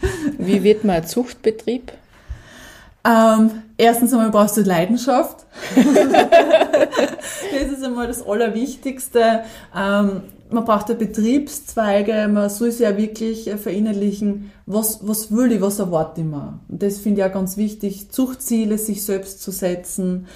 [0.46, 1.92] Wie wird man ein Zuchtbetrieb?
[3.06, 5.44] Ähm, erstens einmal brauchst du Leidenschaft.
[5.74, 9.44] das ist einmal das Allerwichtigste.
[9.76, 15.60] Ähm, man braucht ja Betriebszweige, man soll sich ja wirklich verinnerlichen, was, was will ich,
[15.60, 16.60] was erwarte ich mir.
[16.68, 20.26] Das finde ich ja ganz wichtig, Zuchtziele sich selbst zu setzen,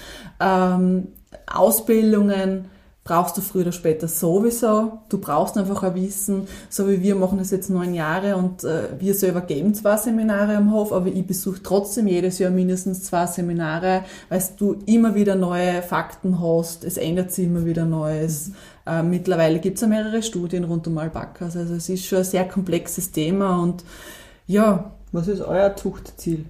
[0.40, 1.08] ähm,
[1.46, 2.66] Ausbildungen,
[3.08, 4.98] brauchst du früher oder später sowieso.
[5.08, 8.88] Du brauchst einfach ein Wissen, so wie wir machen das jetzt neun Jahre und äh,
[8.98, 13.26] wir selber geben zwei Seminare am Hof, aber ich besuche trotzdem jedes Jahr mindestens zwei
[13.26, 18.48] Seminare, weil du immer wieder neue Fakten hast, es ändert sich immer wieder Neues.
[18.48, 18.54] Mhm.
[18.86, 22.24] Äh, mittlerweile gibt es ja mehrere Studien rund um Alpakas, also es ist schon ein
[22.24, 23.84] sehr komplexes Thema und
[24.46, 24.92] ja.
[25.10, 26.44] Was ist euer Zuchtziel?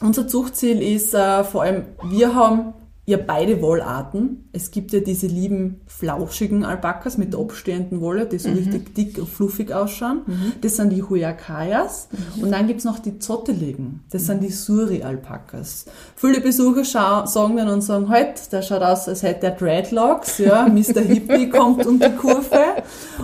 [0.00, 2.74] Unser Zuchtziel ist äh, vor allem, wir haben
[3.06, 4.48] ja beide Wollarten.
[4.52, 8.56] Es gibt ja diese lieben flauschigen Alpakas mit der abstehenden Wolle, die so mhm.
[8.56, 10.22] richtig dick und fluffig ausschauen.
[10.26, 10.52] Mhm.
[10.60, 12.08] Das sind die Huyakayas.
[12.10, 12.42] Mhm.
[12.42, 14.00] Und dann gibt's noch die zotteligen.
[14.10, 15.86] Das sind die Suri-Alpakas.
[16.16, 20.66] Viele Besucher sagen dann und sagen, halt, der schaut aus, als hätte er Dreadlocks, ja,
[20.68, 21.00] Mr.
[21.00, 22.60] Hippie kommt um die Kurve.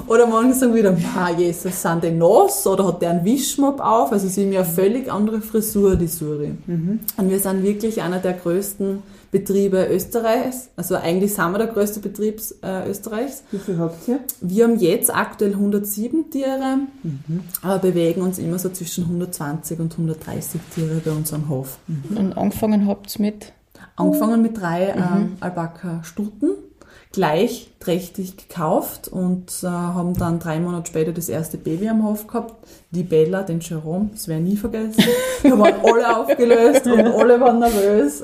[0.07, 4.13] Oder manche sagen wieder, ah, Jesus, sind die nass oder hat der einen Wischmopp auf?
[4.13, 6.55] Also sie haben ja eine völlig andere Frisur, die Suri.
[6.67, 7.01] Mhm.
[7.17, 10.69] Und wir sind wirklich einer der größten Betriebe Österreichs.
[10.77, 13.43] Also eigentlich sind wir der größte Betrieb äh, Österreichs.
[13.51, 14.21] Wie viel habt ihr?
[14.43, 17.41] Wir haben jetzt aktuell 107 Tiere, mhm.
[17.63, 21.79] aber bewegen uns immer so zwischen 120 und 130 Tiere bei unserem Hof.
[21.87, 22.17] Mhm.
[22.17, 23.55] Und angefangen habt ihr mit?
[23.97, 25.01] Angefangen mit drei mhm.
[25.01, 26.51] ähm, Alpaka-Stuten
[27.13, 32.27] gleich trächtig gekauft und äh, haben dann drei Monate später das erste Baby am Hof
[32.27, 32.55] gehabt.
[32.91, 35.05] Die Bella, den Jerome, das werde ich nie vergessen.
[35.43, 38.23] Wir waren alle aufgelöst und alle waren nervös.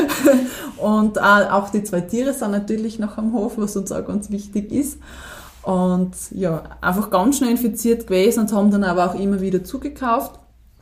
[0.76, 4.30] und äh, auch die zwei Tiere sind natürlich noch am Hof, was uns auch ganz
[4.30, 4.98] wichtig ist.
[5.62, 10.38] Und ja, einfach ganz schnell infiziert gewesen und haben dann aber auch immer wieder zugekauft.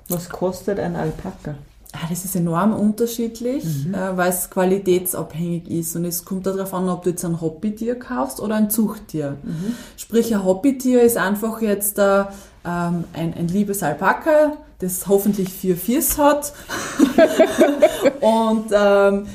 [0.08, 1.54] Was kostet ein Alpaka?
[1.92, 3.94] Ah, das ist enorm unterschiedlich, mhm.
[3.94, 5.96] äh, weil es qualitätsabhängig ist.
[5.96, 9.36] Und es kommt darauf an, ob du jetzt ein Hobbytier kaufst oder ein Zuchttier.
[9.42, 9.74] Mhm.
[9.96, 12.20] Sprich, ein Hobbytier ist einfach jetzt äh,
[12.64, 16.52] ähm, ein, ein liebes Alpaka, das hoffentlich vier Viers hat.
[18.20, 19.26] und ähm,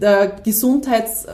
[0.00, 1.26] der Gesundheits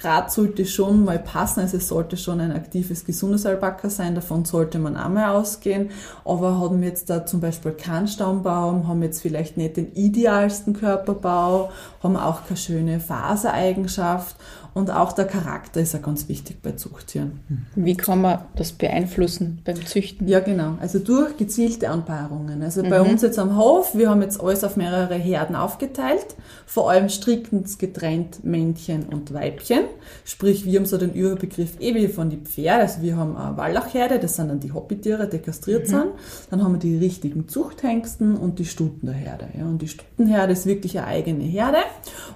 [0.00, 4.44] Grad sollte schon mal passen, also es sollte schon ein aktives, gesundes Alpaka sein, davon
[4.44, 5.90] sollte man einmal ausgehen.
[6.24, 10.72] Aber haben wir jetzt da zum Beispiel keinen Stammbaum, haben jetzt vielleicht nicht den idealsten
[10.72, 11.70] Körperbau,
[12.02, 14.36] haben auch keine schöne Fasereigenschaft
[14.78, 17.40] und auch der Charakter ist ja ganz wichtig bei Zuchttieren.
[17.74, 20.28] Wie kann man das beeinflussen beim Züchten?
[20.28, 20.76] Ja, genau.
[20.80, 22.62] Also durch gezielte Anpaarungen.
[22.62, 26.90] Also bei uns jetzt am Hof, wir haben jetzt alles auf mehrere Herden aufgeteilt, vor
[26.90, 29.80] allem strickend getrennt Männchen und Weibchen.
[30.24, 32.82] Sprich, wir haben so den Überbegriff eh wie von die Pferde.
[32.82, 36.06] Also wir haben eine Wallachherde, das sind dann die Hobbytiere, die kastriert sind.
[36.50, 39.48] Dann haben wir die richtigen Zuchthengsten und die Stuten der Herde.
[39.58, 41.78] Ja, und die Stutenherde ist wirklich eine eigene Herde.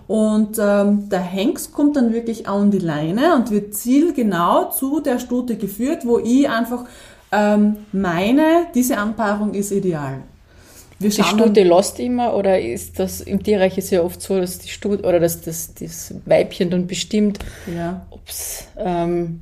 [0.08, 5.18] Und ähm, der Hengst kommt dann wirklich an die Leine und wird zielgenau zu der
[5.18, 6.84] Stute geführt, wo ich einfach
[7.30, 10.22] ähm, meine, diese Anpaarung ist ideal.
[10.98, 14.58] Wir die Stute lässt immer oder ist das im Tierreich ist ja oft so, dass
[14.58, 17.38] die Stute oder dass das, das Weibchen dann bestimmt,
[17.74, 18.06] ja.
[18.10, 19.40] ob es ähm,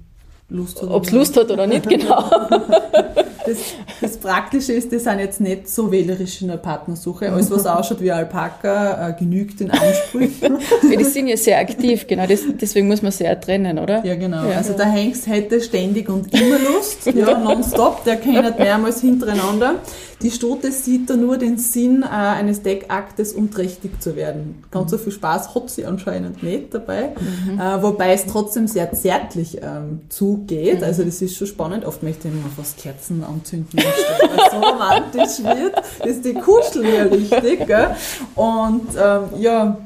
[0.49, 2.31] Lust Lust hat oder nicht, genau.
[3.47, 3.59] Das,
[4.01, 7.31] das, Praktische ist, die sind jetzt nicht so wählerisch in der Partnersuche.
[7.31, 10.59] Alles, was ausschaut wie Alpaka, äh, genügt den Ansprüchen.
[10.83, 12.27] Die sind ja sehr aktiv, genau.
[12.27, 14.05] Das, deswegen muss man sehr trennen, oder?
[14.05, 14.45] Ja, genau.
[14.45, 14.59] Ja.
[14.59, 18.05] Also der Hengst hätte ständig und immer Lust, ja, nonstop.
[18.05, 19.77] Der kennt mehrmals hintereinander.
[20.23, 24.63] Die Stute sieht da nur den Sinn äh, eines Deckaktes, um trächtig zu werden.
[24.71, 27.15] Ganz so viel Spaß hat sie anscheinend nicht dabei.
[27.19, 27.59] Mhm.
[27.59, 30.81] Äh, wobei es trotzdem sehr zärtlich ähm, zugeht.
[30.81, 30.85] Mhm.
[30.85, 31.87] Also das ist schon spannend.
[31.87, 35.77] Oft möchte ich immer fast Kerzen anzünden, weil es so romantisch wird.
[35.99, 37.67] Das ist die kuscheln ja richtig.
[37.67, 37.97] Gell?
[38.35, 39.79] Und ähm, ja,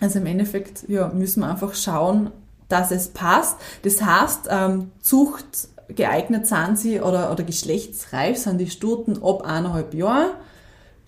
[0.00, 2.30] also im Endeffekt ja, müssen wir einfach schauen,
[2.68, 3.56] dass es passt.
[3.82, 9.94] Das heißt, ähm, Zucht geeignet sind sie oder, oder geschlechtsreif sind die Stuten ab eineinhalb
[9.94, 10.30] Jahren.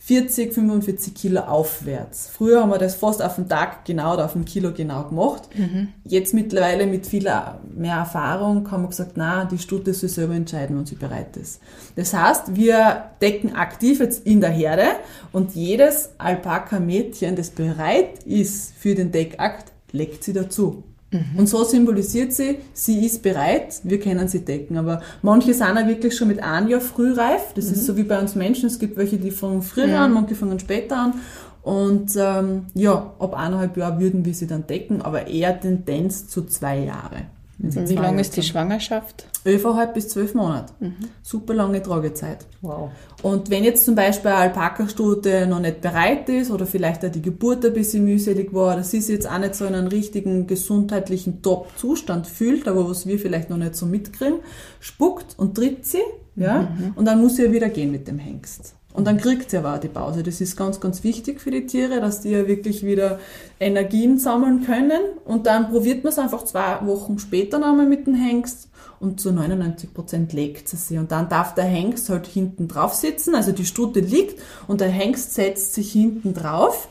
[0.06, 2.30] 40, 45 Kilo aufwärts.
[2.32, 5.48] Früher haben wir das fast auf den Tag genau oder auf den Kilo genau gemacht.
[5.52, 5.88] Mhm.
[6.04, 7.28] Jetzt mittlerweile mit viel
[7.74, 11.60] mehr Erfahrung haben wir gesagt, na, die Stute soll selber entscheiden, wenn sie bereit ist.
[11.96, 14.86] Das heißt, wir decken aktiv jetzt in der Herde
[15.32, 20.84] und jedes Alpaka-Mädchen, das bereit ist für den Deckakt, legt sie dazu.
[21.10, 21.38] Mhm.
[21.38, 24.76] Und so symbolisiert sie, sie ist bereit, wir können sie decken.
[24.76, 27.52] Aber manche sind ja wirklich schon mit einem Jahr frühreif.
[27.54, 27.72] Das mhm.
[27.72, 28.66] ist so wie bei uns Menschen.
[28.66, 30.04] Es gibt welche, die fangen früher ja.
[30.04, 31.14] an, manche fangen später an.
[31.62, 36.44] Und ähm, ja, ab eineinhalb Jahren würden wir sie dann decken, aber eher Tendenz zu
[36.44, 37.26] zwei Jahre.
[37.58, 39.26] Und wie lange ist die Schwangerschaft?
[39.46, 40.72] 11,5 bis 12 Monate.
[40.78, 40.94] Mhm.
[41.22, 42.44] Super lange Tragezeit.
[42.60, 42.90] Wow.
[43.22, 47.22] Und wenn jetzt zum Beispiel eine Alpaka-Stute noch nicht bereit ist oder vielleicht auch die
[47.22, 50.46] Geburt ein bisschen mühselig war oder sie sich jetzt auch nicht so in einem richtigen
[50.46, 54.40] gesundheitlichen Top-Zustand fühlt, aber was wir vielleicht noch nicht so mitkriegen,
[54.80, 56.02] spuckt und tritt sie,
[56.36, 56.92] ja, mhm.
[56.94, 58.74] und dann muss sie ja wieder gehen mit dem Hengst.
[58.96, 60.22] Und dann kriegt sie aber auch die Pause.
[60.22, 63.20] Das ist ganz, ganz wichtig für die Tiere, dass die ja wirklich wieder
[63.60, 65.02] Energien sammeln können.
[65.26, 69.32] Und dann probiert man es einfach zwei Wochen später nochmal mit dem Hengst und zu
[69.32, 70.96] 99 Prozent legt sie sie.
[70.96, 73.34] Und dann darf der Hengst halt hinten drauf sitzen.
[73.34, 76.88] Also die Stute liegt und der Hengst setzt sich hinten drauf.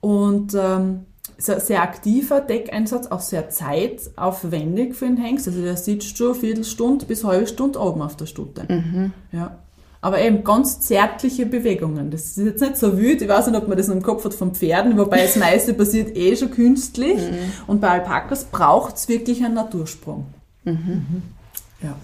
[0.00, 1.06] Und ähm,
[1.38, 5.48] sehr, sehr aktiver Deckeinsatz, auch sehr zeitaufwendig für den Hengst.
[5.48, 8.70] Also der sitzt schon eine Viertelstunde bis eine halbe Stunde oben auf der Stute.
[8.70, 9.12] Mhm.
[9.32, 9.58] Ja.
[10.00, 12.10] Aber eben ganz zärtliche Bewegungen.
[12.10, 13.20] Das ist jetzt nicht so wild.
[13.20, 16.16] Ich weiß nicht, ob man das im Kopf hat von Pferden, wobei das meiste passiert
[16.16, 17.16] eh schon künstlich.
[17.16, 17.52] Mhm.
[17.66, 20.26] Und bei Alpakas braucht es wirklich einen Natursprung.
[20.64, 20.72] Mhm.
[20.72, 21.22] mhm.
[21.82, 21.94] Ja.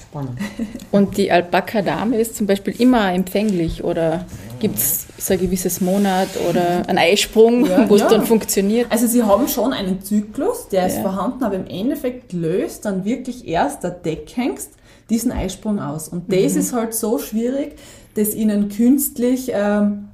[0.00, 0.38] Spannend.
[0.92, 4.24] Und die Alpaka-Dame ist zum Beispiel immer empfänglich oder
[4.58, 8.08] gibt es so ein gewisses Monat oder einen Eisprung, ja, wo es ja.
[8.08, 8.90] dann funktioniert?
[8.90, 13.46] Also sie haben schon einen Zyklus, der ist vorhanden, aber im Endeffekt löst dann wirklich
[13.46, 14.70] erst der Deckhengst
[15.10, 16.08] diesen Eisprung aus.
[16.08, 16.60] Und das mhm.
[16.60, 17.76] ist halt so schwierig,
[18.14, 20.08] das ihnen künstlich ähm,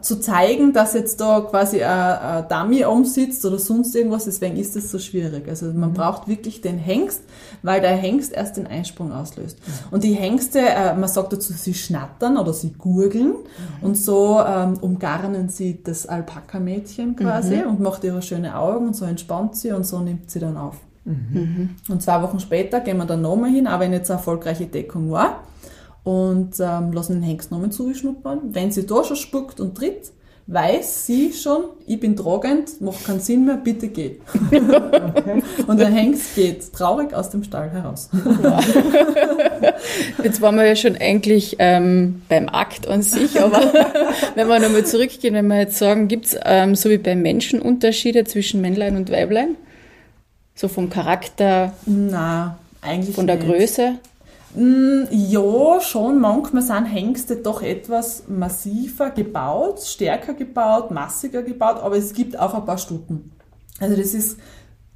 [0.00, 4.90] zu zeigen, dass jetzt da quasi ein, Dummy umsitzt oder sonst irgendwas, deswegen ist das
[4.90, 5.48] so schwierig.
[5.48, 5.94] Also man mhm.
[5.94, 7.22] braucht wirklich den Hengst,
[7.62, 9.58] weil der Hengst erst den Einsprung auslöst.
[9.58, 9.72] Mhm.
[9.92, 13.86] Und die Hengste, äh, man sagt dazu, sie schnattern oder sie gurgeln mhm.
[13.86, 17.66] und so ähm, umgarnen sie das Alpaka-Mädchen quasi mhm.
[17.68, 20.76] und macht ihre schöne Augen und so entspannt sie und so nimmt sie dann auf.
[21.04, 21.70] Mhm.
[21.88, 25.10] Und zwei Wochen später gehen wir dann nochmal hin, auch wenn jetzt eine erfolgreiche Deckung
[25.10, 25.44] war,
[26.02, 28.40] und ähm, lassen den Hengst nochmal zuschnuppern.
[28.54, 30.12] Wenn sie da schon spuckt und tritt,
[30.46, 34.16] weiß sie schon, ich bin tragend, macht keinen Sinn mehr, bitte geh.
[34.50, 35.42] Okay.
[35.66, 38.10] Und der Hengst geht traurig aus dem Stall heraus.
[40.22, 43.58] Jetzt waren wir ja schon eigentlich ähm, beim Akt an sich, aber
[44.34, 47.62] wenn wir nochmal zurückgehen, wenn wir jetzt sagen, gibt es ähm, so wie beim Menschen
[47.62, 49.56] Unterschiede zwischen Männlein und Weiblein?
[50.54, 51.72] So vom Charakter?
[51.86, 53.46] Na, eigentlich Von der nicht.
[53.48, 53.98] Größe?
[54.54, 56.20] Mm, ja, schon.
[56.20, 62.54] Manchmal sind Hengste doch etwas massiver gebaut, stärker gebaut, massiger gebaut, aber es gibt auch
[62.54, 63.32] ein paar Stuten.
[63.80, 64.38] Also das ist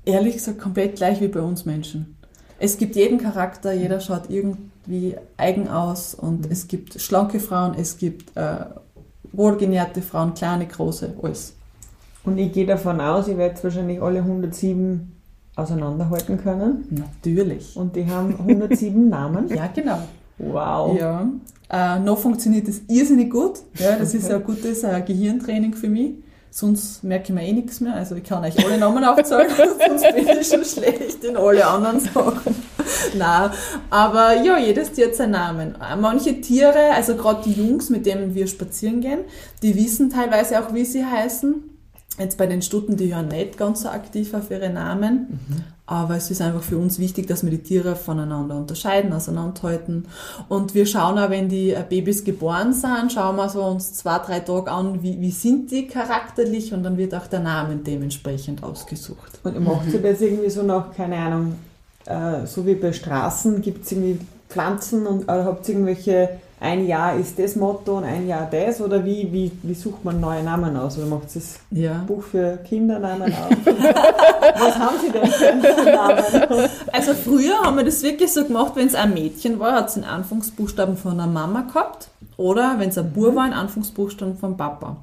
[0.04, 2.16] ehrlich gesagt komplett gleich wie bei uns Menschen.
[2.60, 6.52] Es gibt jeden Charakter, jeder schaut irgendwie eigen aus und Mhm.
[6.52, 8.64] es gibt schlanke Frauen, es gibt äh,
[9.32, 11.54] wohlgenährte Frauen, kleine, große, alles.
[12.24, 15.17] Und ich gehe davon aus, ihr werdet wahrscheinlich alle 107
[15.58, 16.86] auseinanderhalten können.
[16.90, 17.76] Natürlich.
[17.76, 19.48] Und die haben 107 Namen.
[19.48, 19.98] Ja, genau.
[20.38, 20.98] Wow.
[20.98, 21.28] Ja.
[21.70, 23.58] Äh, noch funktioniert das irrsinnig gut.
[23.74, 26.12] Ja, das ist ein gutes äh, Gehirntraining für mich.
[26.50, 27.94] Sonst merke ich mir eh nichts mehr.
[27.94, 29.52] Also ich kann euch alle Namen aufzeigen,
[29.86, 32.54] sonst bin ich schon schlecht in alle anderen Sachen.
[33.16, 33.50] Nein,
[33.90, 35.74] aber ja, jedes Tier hat seinen Namen.
[35.74, 39.20] Äh, Manche Tiere, also gerade die Jungs, mit denen wir spazieren gehen,
[39.62, 41.77] die wissen teilweise auch, wie sie heißen.
[42.18, 45.40] Jetzt bei den Stutten, die hören nicht ganz so aktiv auf ihre Namen.
[45.86, 50.06] Aber es ist einfach für uns wichtig, dass wir die Tiere voneinander unterscheiden, auseinanderhalten.
[50.48, 54.18] Und wir schauen auch, wenn die äh, Babys geboren sind, schauen wir so uns zwei,
[54.18, 58.62] drei Tage an, wie, wie sind die charakterlich und dann wird auch der Name dementsprechend
[58.62, 59.40] ausgesucht.
[59.44, 61.54] Und ihr macht ihr das irgendwie so nach, keine Ahnung,
[62.04, 64.18] äh, so wie bei Straßen, gibt es irgendwie
[64.50, 68.80] Pflanzen und oder habt ihr irgendwelche, ein Jahr ist das Motto und ein Jahr das?
[68.80, 70.98] Oder wie, wie, wie sucht man neue Namen aus?
[70.98, 72.04] Oder macht das Ja.
[72.06, 73.50] Buch für Kindernamen auf?
[74.58, 76.68] Was haben sie denn für Namen?
[76.92, 79.96] Also früher haben wir das wirklich so gemacht, wenn es ein Mädchen war, hat es
[79.96, 82.08] einen Anfangsbuchstaben von einer Mama gehabt.
[82.36, 84.96] Oder wenn es ein Bub war, einen Anfangsbuchstaben vom Papa.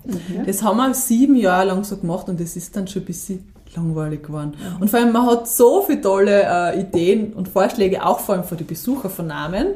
[0.46, 3.52] Das haben wir sieben Jahre lang so gemacht und das ist dann schon ein bisschen
[3.76, 4.54] langweilig geworden.
[4.80, 8.44] Und vor allem, man hat so viele tolle äh, Ideen und Vorschläge, auch vor allem
[8.46, 9.68] für die Besucher von Namen.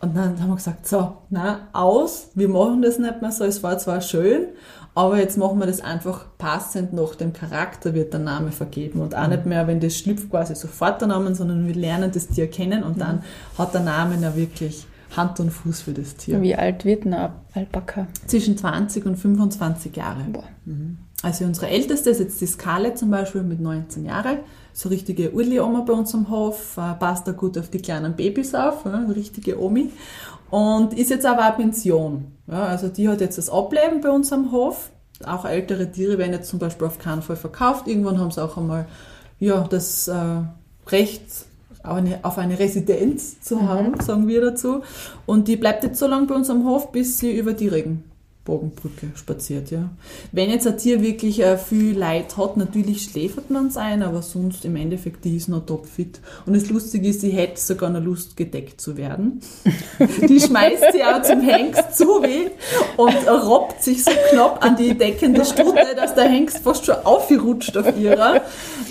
[0.00, 3.62] Und dann haben wir gesagt, so, na, aus, wir machen das nicht mehr so, es
[3.64, 4.46] war zwar schön,
[4.94, 9.16] aber jetzt machen wir das einfach passend nach dem Charakter wird der Name vergeben und
[9.16, 12.48] auch nicht mehr, wenn das schlüpft, quasi sofort der Name, sondern wir lernen das Tier
[12.48, 13.22] kennen und dann
[13.56, 16.40] hat der Name ja wirklich Hand und Fuß für das Tier.
[16.42, 18.06] Wie alt wird ein Al- Alpaka?
[18.26, 20.22] Zwischen 20 und 25 Jahre.
[20.32, 20.44] Boah.
[21.22, 24.38] Also unsere Älteste ist jetzt die Scarlett zum Beispiel mit 19 Jahren.
[24.72, 28.54] So richtige Urli-Oma bei uns am Hof, äh, passt da gut auf die kleinen Babys
[28.54, 29.90] auf, richtige Omi.
[30.50, 32.26] Und ist jetzt aber auch Pension.
[32.46, 34.90] Ja, also die hat jetzt das Ableben bei uns am Hof.
[35.24, 37.88] Auch ältere Tiere werden jetzt zum Beispiel auf keinen Fall verkauft.
[37.88, 38.86] Irgendwann haben sie auch einmal
[39.40, 40.42] ja, das äh,
[40.86, 41.22] Recht
[41.82, 44.82] auf eine, auf eine Residenz zu haben, sagen wir dazu.
[45.26, 47.52] Und die bleibt jetzt so lange bei uns am Hof, bis sie über
[48.48, 49.70] die Regenbogenbrücke spaziert.
[49.70, 49.90] Ja.
[50.32, 54.22] Wenn jetzt ein Tier wirklich äh, viel Leid hat, natürlich schläfert man es ein, aber
[54.22, 56.20] sonst im Endeffekt, die ist noch topfit.
[56.46, 59.40] Und das Lustige ist, sie hätte sogar noch Lust, gedeckt zu werden.
[60.28, 62.50] Die schmeißt sie auch zum Hengst zu wie
[62.96, 67.76] und robbt sich so knapp an die deckende Stute, dass der Hengst fast schon aufgerutscht
[67.76, 68.42] auf ihrer.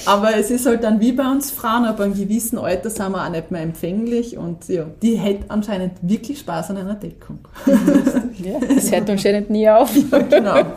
[0.06, 3.26] Aber es ist halt dann wie bei uns Frauen, aber einem gewissen Alter sind wir
[3.26, 7.40] auch nicht mehr empfänglich und ja, die hätte anscheinend wirklich Spaß an einer Deckung.
[8.44, 9.92] Ja, das hört anscheinend nie auf.
[10.30, 10.64] genau.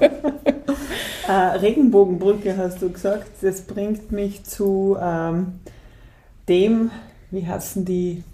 [1.29, 3.29] Äh, Regenbogenbrücke hast du gesagt.
[3.41, 5.61] Das bringt mich zu ähm,
[6.49, 6.91] dem,
[7.31, 8.25] wie heißen die,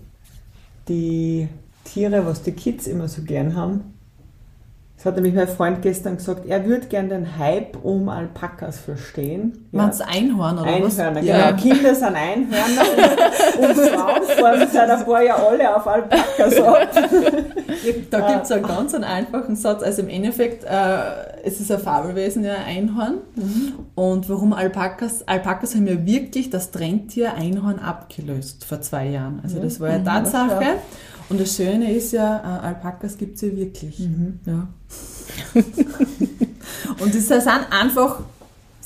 [0.88, 1.48] die
[1.84, 3.95] Tiere, was die Kids immer so gern haben.
[5.06, 9.68] Das hat nämlich mein Freund gestern gesagt, er würde gern den Hype um Alpakas verstehen.
[9.70, 9.82] Ja.
[9.82, 10.98] Meinst Einhorn oder was?
[10.98, 11.50] Einhörner, Ja.
[11.52, 11.62] genau.
[11.62, 12.82] Kinder sind Einhörner
[13.60, 16.88] und, und Frauen fahren seit ein paar Jahren alle auf Alpakas ab.
[18.10, 19.80] Da gibt es einen ganz einen einfachen Satz.
[19.84, 20.98] Also im Endeffekt, äh,
[21.44, 23.18] es ist ein Fabelwesen, ja, ein Einhorn.
[23.94, 25.26] Und warum Alpakas?
[25.26, 29.40] Alpakas haben ja wirklich das Trendtier Einhorn abgelöst vor zwei Jahren.
[29.42, 30.76] Also das war ja Tatsache.
[31.28, 33.98] Und das Schöne ist ja, äh, Alpakas gibt es ja wirklich.
[34.44, 34.68] Ja.
[37.00, 38.20] Und das sind einfach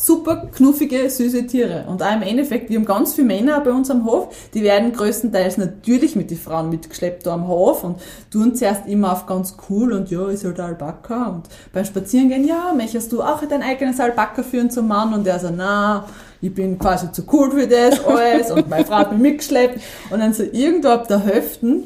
[0.02, 1.84] super knuffige, süße Tiere.
[1.86, 4.92] Und auch im Endeffekt, wir haben ganz viele Männer bei uns am Hof, die werden
[4.92, 9.56] größtenteils natürlich mit den Frauen mitgeschleppt da am Hof und tun zuerst immer auf ganz
[9.68, 11.26] cool und ja, ist halt Alpaka.
[11.26, 15.12] Und beim Spazierengehen, ja, möchtest du auch dein eigenes Alpaka führen zum Mann?
[15.12, 16.06] Und der so, na,
[16.40, 19.80] ich bin quasi zu cool für das alles und meine Frau hat mich mitgeschleppt.
[20.10, 21.82] Und dann so irgendwo ab der Hälfte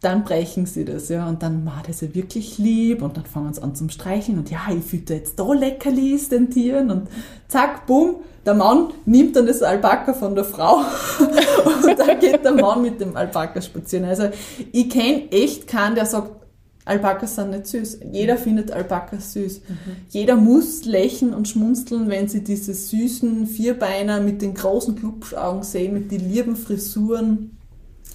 [0.00, 3.52] dann brechen sie das, ja, und dann war das ja wirklich lieb und dann fangen
[3.52, 7.08] sie an zum Streicheln und ja, ich fütter jetzt da Leckerlis den Tieren und
[7.48, 10.76] zack, bumm, der Mann nimmt dann das Alpaka von der Frau
[11.18, 14.06] und dann geht der Mann mit dem Alpaka spazieren.
[14.06, 14.30] Also
[14.72, 16.40] ich kenne echt keinen, der sagt,
[16.86, 18.00] Alpakas sind nicht süß.
[18.10, 19.60] Jeder findet Alpakas süß.
[20.08, 25.92] Jeder muss lächeln und schmunzeln, wenn sie diese süßen Vierbeiner mit den großen Klubschaugen sehen,
[25.92, 27.58] mit den lieben Frisuren.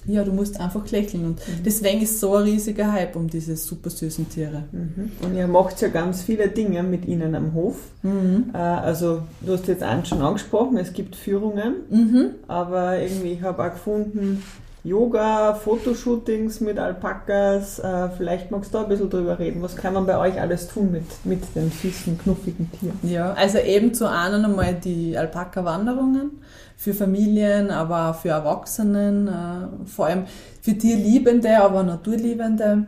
[0.06, 1.24] Ja, du musst einfach lächeln.
[1.24, 4.64] Und deswegen ist so ein riesiger Hype um diese super süßen Tiere.
[5.22, 7.76] Und ihr macht ja ganz viele Dinge mit ihnen am Hof.
[8.54, 11.74] Äh, also du hast jetzt einen schon angesprochen, es gibt Führungen,
[12.48, 14.42] aber irgendwie, ich habe auch gefunden,
[14.86, 17.80] Yoga, Fotoshootings mit Alpakas.
[17.80, 19.60] Äh, vielleicht magst du da ein bisschen drüber reden.
[19.60, 22.96] Was kann man bei euch alles tun mit, mit den süßen, knuffigen Tieren?
[23.02, 26.30] Ja, also eben zu einen einmal die Alpaka-Wanderungen
[26.76, 30.24] für Familien, aber auch für Erwachsenen, äh, vor allem
[30.60, 32.86] für Tierliebende, aber Naturliebende.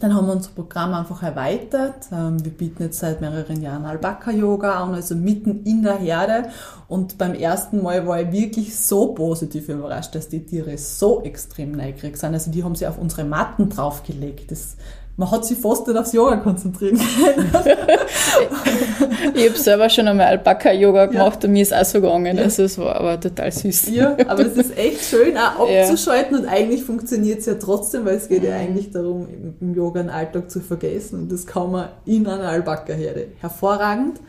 [0.00, 2.06] Dann haben wir unser Programm einfach erweitert.
[2.10, 6.48] Ähm, wir bieten jetzt seit mehreren Jahren Alpaka-Yoga an, also mitten in der Herde.
[6.88, 11.72] Und beim ersten Mal war ich wirklich so positiv überrascht, dass die Tiere so extrem
[11.72, 12.32] neugierig sind.
[12.32, 14.50] Also die haben sich auf unsere Matten draufgelegt.
[14.50, 14.76] Das
[15.16, 17.50] man hat sich fast nicht aufs Yoga konzentrieren können.
[19.34, 21.46] ich habe selber schon einmal Alpaka-Yoga gemacht ja.
[21.46, 22.38] und mir ist auch so gegangen.
[22.38, 22.44] Ja.
[22.44, 23.90] Also es war aber total süß.
[23.90, 26.40] Ja, aber es ist echt schön, auch abzuschalten ja.
[26.40, 29.28] und eigentlich funktioniert es ja trotzdem, weil es geht ja eigentlich darum,
[29.60, 33.28] im Yoga den Alltag zu vergessen und das kann man in einer Alpaka-Herde.
[33.40, 34.20] Hervorragend.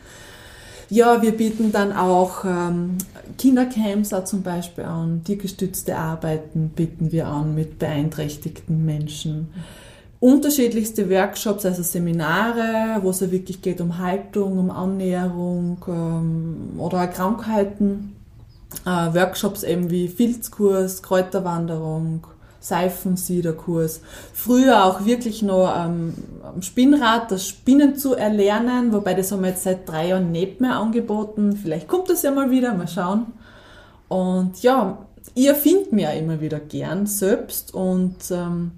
[0.90, 2.98] Ja, wir bieten dann auch ähm,
[3.38, 9.54] Kindercamps auch zum Beispiel an, tiergestützte Arbeiten bieten wir an mit beeinträchtigten Menschen
[10.22, 17.08] unterschiedlichste Workshops, also Seminare, wo es ja wirklich geht um Haltung, um Annäherung ähm, oder
[17.08, 18.14] Krankheiten.
[18.86, 22.24] Äh, Workshops eben wie Filzkurs, Kräuterwanderung,
[22.60, 24.00] Seifensiederkurs.
[24.32, 26.14] Früher auch wirklich noch ähm,
[26.44, 30.60] am Spinnrad das Spinnen zu erlernen, wobei das haben wir jetzt seit drei Jahren nicht
[30.60, 31.58] mehr angeboten.
[31.60, 33.26] Vielleicht kommt das ja mal wieder, mal schauen.
[34.06, 34.98] Und ja,
[35.34, 38.72] ihr findet mir ja immer wieder gern selbst und ähm,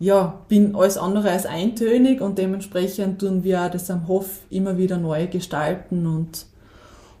[0.00, 4.96] ja, bin alles andere als eintönig und dementsprechend tun wir das am Hof immer wieder
[4.96, 6.46] neu gestalten und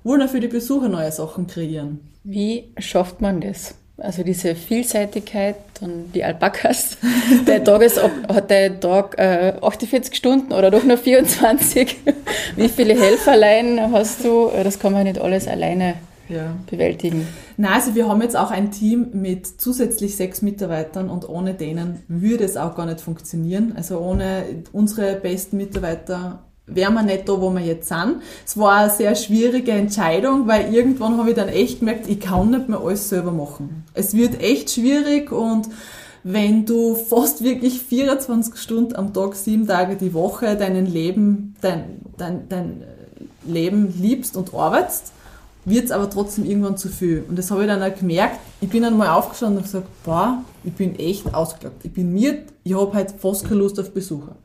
[0.04, 2.00] wollen auch für die Besucher neue Sachen kreieren.
[2.24, 3.74] Wie schafft man das?
[3.96, 6.98] Also diese Vielseitigkeit und die Alpakas.
[7.48, 11.96] Der Tag ist, hat der Tag äh, 48 Stunden oder doch nur 24.
[12.56, 14.50] Wie viele Helferlein hast du?
[14.62, 15.94] Das kann man nicht alles alleine
[16.28, 16.54] ja.
[16.70, 17.26] bewältigen.
[17.56, 22.02] Na, also wir haben jetzt auch ein Team mit zusätzlich sechs Mitarbeitern und ohne denen
[22.08, 23.72] würde es auch gar nicht funktionieren.
[23.76, 28.16] Also ohne unsere besten Mitarbeiter wären wir nicht da, wo wir jetzt sind.
[28.46, 32.50] Es war eine sehr schwierige Entscheidung, weil irgendwann habe ich dann echt gemerkt, ich kann
[32.50, 33.84] nicht mehr alles selber machen.
[33.94, 35.68] Es wird echt schwierig und
[36.24, 42.00] wenn du fast wirklich 24 Stunden am Tag, sieben Tage die Woche deinen Leben, dein,
[42.16, 42.82] dein, dein
[43.46, 45.12] Leben liebst und arbeitest,
[45.68, 47.24] wird es aber trotzdem irgendwann zu viel.
[47.28, 48.38] Und das habe ich dann auch gemerkt.
[48.60, 51.84] Ich bin dann mal aufgestanden und gesagt, boah, ich bin echt ausgelockt.
[51.84, 54.36] Ich bin miert, ich habe halt fast keine Lust auf Besucher.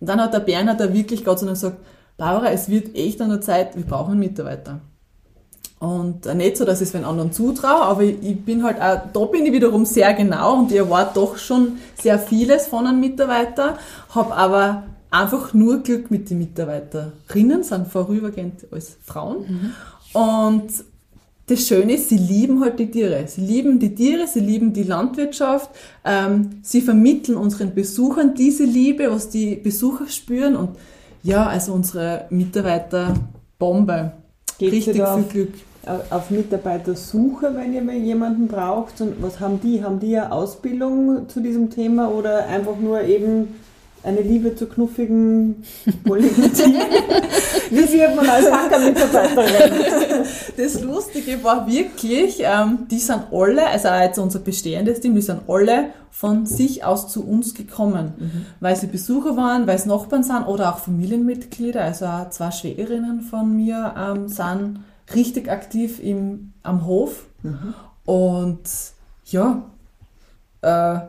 [0.00, 1.78] Und dann hat der Bernhard da wirklich Gott sei Dank gesagt,
[2.16, 4.80] Barbara, es wird echt an der Zeit, wir brauchen Mitarbeiter.
[5.78, 9.24] Und nicht so, dass ich es den anderen zutraue, aber ich bin halt auch, da
[9.24, 13.78] bin ich wiederum sehr genau und ich erwarte doch schon sehr vieles von einem Mitarbeiter,
[14.10, 19.38] habe aber einfach nur Glück mit den Mitarbeiterinnen, sind vorübergehend als Frauen.
[19.40, 19.72] Mhm.
[20.12, 20.72] Und
[21.50, 23.24] das Schöne ist, sie lieben halt die Tiere.
[23.26, 25.70] Sie lieben die Tiere, sie lieben die Landwirtschaft.
[26.04, 30.54] Ähm, sie vermitteln unseren Besuchern diese Liebe, was die Besucher spüren.
[30.56, 30.70] Und
[31.22, 33.14] ja, also unsere Mitarbeiter
[33.58, 34.12] Bombe.
[34.58, 35.52] Geht Richtig viel auf, Glück.
[36.10, 39.00] Auf Mitarbeitersuche, wenn ihr jemanden braucht.
[39.00, 39.82] Und was haben die?
[39.82, 43.48] Haben die eine Ausbildung zu diesem Thema oder einfach nur eben
[44.02, 45.62] eine Liebe zu knuffigen
[46.04, 46.74] Politiken.
[47.70, 50.24] Wie wird man als Hacker-Mitarbeiterin?
[50.56, 55.42] Das Lustige war wirklich, ähm, die sind alle, also jetzt unser bestehendes Team, die sind
[55.48, 58.46] alle von sich aus zu uns gekommen, mhm.
[58.60, 61.82] weil sie Besucher waren, weil es Nachbarn sind oder auch Familienmitglieder.
[61.82, 64.80] Also auch zwei Schwägerinnen von mir ähm, sind
[65.14, 67.26] richtig aktiv im, am Hof.
[67.42, 67.74] Mhm.
[68.04, 68.60] Und
[69.26, 69.62] ja,
[70.62, 71.00] äh,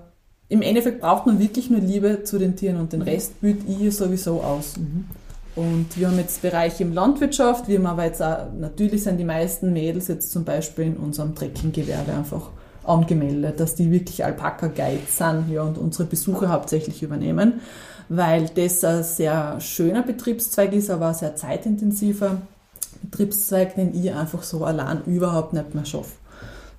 [0.51, 3.95] im Endeffekt braucht man wirklich nur Liebe zu den Tieren und den Rest büht ich
[3.95, 4.75] sowieso aus.
[4.75, 5.05] Mhm.
[5.55, 9.23] Und wir haben jetzt Bereiche im Landwirtschaft, wir haben aber jetzt auch, natürlich sind die
[9.23, 12.49] meisten Mädels jetzt zum Beispiel in unserem Trekkinggewerbe einfach
[12.83, 17.61] angemeldet, dass die wirklich Alpaka-Guides sind ja, und unsere Besucher hauptsächlich übernehmen,
[18.09, 22.41] weil das ein sehr schöner Betriebszweig ist, aber ein sehr zeitintensiver
[23.03, 26.11] Betriebszweig, den ich einfach so allein überhaupt nicht mehr schaffe.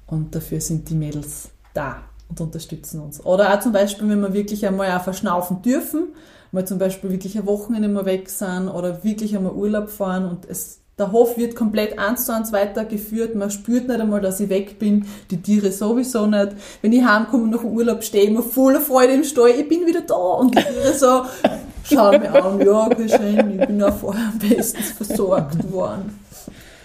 [0.06, 2.02] Und dafür sind die Mädels da
[2.32, 3.24] und unterstützen uns.
[3.24, 6.08] Oder auch zum Beispiel, wenn wir wirklich einmal auch verschnaufen dürfen,
[6.50, 10.46] mal zum Beispiel wirklich ein Wochenende mal weg sind oder wirklich einmal Urlaub fahren und
[10.48, 13.34] es, der Hof wird komplett eins zu eins weitergeführt.
[13.34, 15.06] Man spürt nicht einmal, dass ich weg bin.
[15.30, 16.52] Die Tiere sowieso nicht.
[16.82, 19.50] Wenn ich heimkomme nach dem Urlaub, stehe ich immer voller Freude im Stall.
[19.50, 20.14] Ich bin wieder da.
[20.14, 21.22] Und die Tiere so,
[21.84, 22.60] schauen mich an.
[22.60, 23.60] Ja, schön.
[23.60, 26.18] Ich bin ja vorher am besten versorgt worden.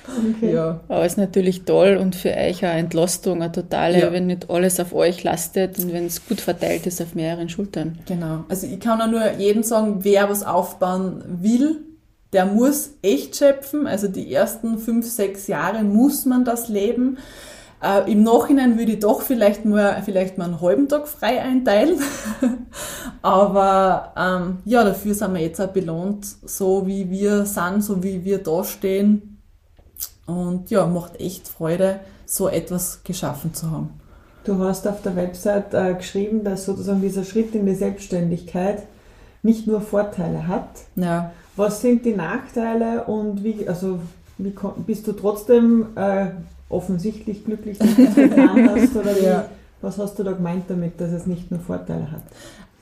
[0.07, 0.53] Okay.
[0.53, 0.79] Ja.
[0.87, 4.11] Aber es ist natürlich toll und für euch eine Entlastung, eine totale, ja.
[4.11, 7.99] wenn nicht alles auf euch lastet und wenn es gut verteilt ist auf mehreren Schultern.
[8.05, 8.45] Genau.
[8.49, 11.83] Also ich kann auch nur jedem sagen, wer was aufbauen will,
[12.33, 13.87] der muss echt schöpfen.
[13.87, 17.17] Also die ersten fünf, sechs Jahre muss man das leben.
[17.81, 21.99] Äh, Im Nachhinein würde ich doch vielleicht mal, vielleicht mal einen halben Tag frei einteilen.
[23.21, 28.23] Aber ähm, ja, dafür sind wir jetzt auch belohnt, so wie wir sind, so wie
[28.23, 29.36] wir da stehen.
[30.27, 33.89] Und ja, macht echt Freude, so etwas geschaffen zu haben.
[34.43, 38.83] Du hast auf der Website äh, geschrieben, dass sozusagen dieser Schritt in die Selbstständigkeit
[39.43, 40.69] nicht nur Vorteile hat.
[40.95, 41.31] Ja.
[41.55, 43.99] Was sind die Nachteile und wie, also
[44.37, 44.53] wie
[44.85, 46.27] bist du trotzdem äh,
[46.69, 48.95] offensichtlich glücklich, dass du das getan hast?
[48.95, 49.45] Oder wie, ja.
[49.81, 52.23] was hast du da gemeint damit, dass es nicht nur Vorteile hat?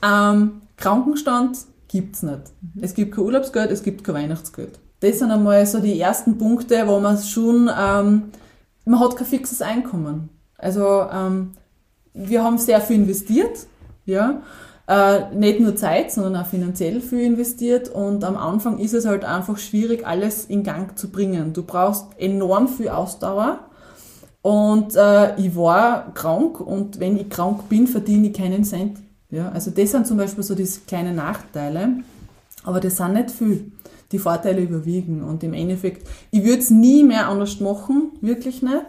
[0.02, 2.42] Ähm, Krankenstand gibt es nicht.
[2.60, 2.82] Mhm.
[2.82, 4.78] Es gibt kein Urlaubsgeld, es gibt kein Weihnachtsgeld.
[5.00, 8.30] Das sind einmal so die ersten Punkte, wo man schon, ähm,
[8.84, 10.30] man hat kein fixes Einkommen.
[10.56, 11.52] Also ähm,
[12.14, 13.66] wir haben sehr viel investiert,
[14.06, 14.42] ja,
[14.88, 19.24] äh, nicht nur Zeit, sondern auch finanziell viel investiert und am Anfang ist es halt
[19.24, 21.52] einfach schwierig, alles in Gang zu bringen.
[21.52, 23.58] Du brauchst enorm viel Ausdauer
[24.42, 28.98] und äh, ich war krank und wenn ich krank bin, verdiene ich keinen Cent.
[29.28, 31.88] Ja, also das sind zum Beispiel so diese kleinen Nachteile,
[32.66, 33.72] aber das sind nicht viel.
[34.12, 38.86] Die Vorteile überwiegen und im Endeffekt, ich würde es nie mehr anders machen, wirklich nicht.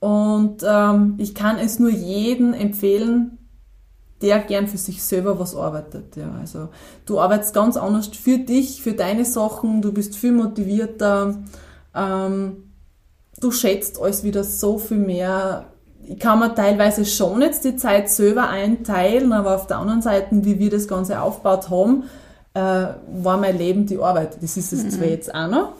[0.00, 3.38] Und ähm, ich kann es nur jedem empfehlen,
[4.20, 6.16] der gern für sich selber was arbeitet.
[6.16, 6.30] Ja.
[6.40, 6.68] Also
[7.06, 11.36] du arbeitest ganz anders für dich, für deine Sachen, du bist viel motivierter,
[11.94, 12.70] ähm,
[13.40, 15.66] du schätzt alles wieder so viel mehr.
[16.06, 20.44] Ich kann mir teilweise schon jetzt die Zeit selber einteilen, aber auf der anderen Seite,
[20.44, 22.04] wie wir das Ganze aufgebaut haben,
[22.54, 24.38] äh, war mein Leben die Arbeit.
[24.40, 24.90] Das ist es mhm.
[24.90, 25.72] zwar jetzt auch noch,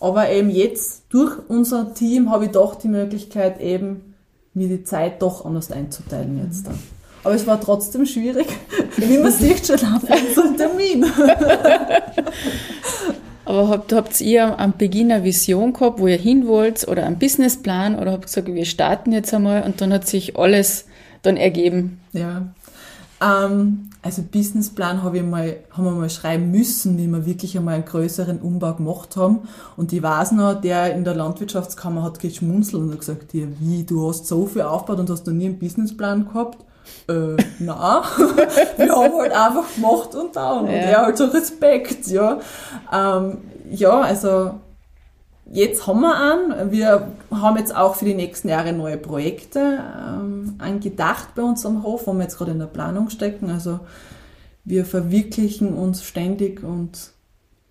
[0.00, 4.14] aber eben jetzt durch unser Team habe ich doch die Möglichkeit eben,
[4.54, 6.78] mir die Zeit doch anders einzuteilen jetzt dann.
[7.24, 8.48] Aber es war trotzdem schwierig.
[8.96, 11.06] Wie man sieht, schon auf einen Termin.
[13.44, 17.18] Aber habt, habt ihr am Beginn eine Vision gehabt, wo ihr hin wollt oder einen
[17.18, 20.86] Businessplan oder habt ihr gesagt, wir starten jetzt einmal und dann hat sich alles
[21.22, 22.00] dann ergeben?
[22.12, 22.46] Ja.
[23.22, 27.74] Ähm, also Businessplan habe ich mal, haben wir mal schreiben müssen, wie wir wirklich einmal
[27.74, 29.40] einen größeren Umbau gemacht haben.
[29.76, 33.84] Und ich weiß noch, der in der Landwirtschaftskammer hat geschmunzelt und hat gesagt, ja, wie,
[33.84, 36.58] du hast so viel aufgebaut und hast noch nie einen Businessplan gehabt?
[37.08, 38.02] äh, na,
[38.76, 40.72] wir haben halt einfach gemacht und da und ja.
[40.72, 42.38] er halt so Respekt, ja.
[42.92, 43.38] Ähm,
[43.70, 44.54] ja, also
[45.52, 46.72] jetzt haben wir einen.
[46.72, 51.84] Wir haben jetzt auch für die nächsten Jahre neue Projekte ähm, angedacht bei uns am
[51.84, 53.50] Hof, wo wir jetzt gerade in der Planung stecken.
[53.50, 53.80] Also
[54.64, 57.10] wir verwirklichen uns ständig und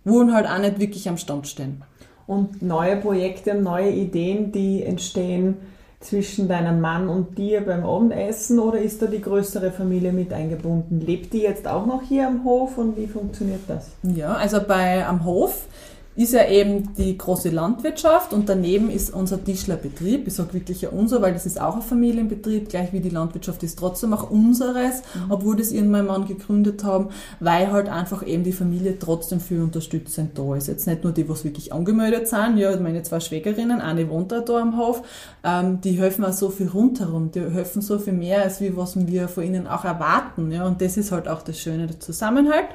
[0.04, 1.84] wollen halt auch nicht wirklich am Stand stehen.
[2.28, 5.58] Und neue Projekte, neue Ideen, die entstehen
[6.00, 11.00] zwischen deinem Mann und dir beim Abendessen oder ist da die größere Familie mit eingebunden?
[11.00, 13.90] Lebt die jetzt auch noch hier am Hof und wie funktioniert das?
[14.04, 15.66] Ja, also bei am Hof
[16.14, 20.28] ist ja eben die große Landwirtschaft und daneben ist unser Tischlerbetrieb.
[20.28, 23.64] Ich sage wirklich ja unser, weil das ist auch ein Familienbetrieb, gleich wie die Landwirtschaft
[23.64, 25.32] ist trotzdem auch unseres, mhm.
[25.32, 27.10] obwohl das ihren mein Mann gegründet haben,
[27.40, 30.68] weil halt einfach eben die Familie trotzdem für unterstützend da ist.
[30.68, 34.42] Jetzt nicht nur die, was wirklich angemeldet sind, ja, meine zwei Schwägerinnen, eine wohnt da,
[34.42, 35.04] da am Hof,
[35.46, 38.96] ähm, die helfen auch so viel rundherum, die helfen so viel mehr, als wie was
[39.08, 40.52] wir von ihnen auch erwarten.
[40.52, 42.66] Ja, und das ist halt auch das Schöne, der Zusammenhalt.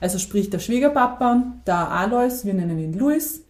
[0.00, 3.42] Also sprich der Schwiegerpapa, der Alois, wir nennen ihn Luis,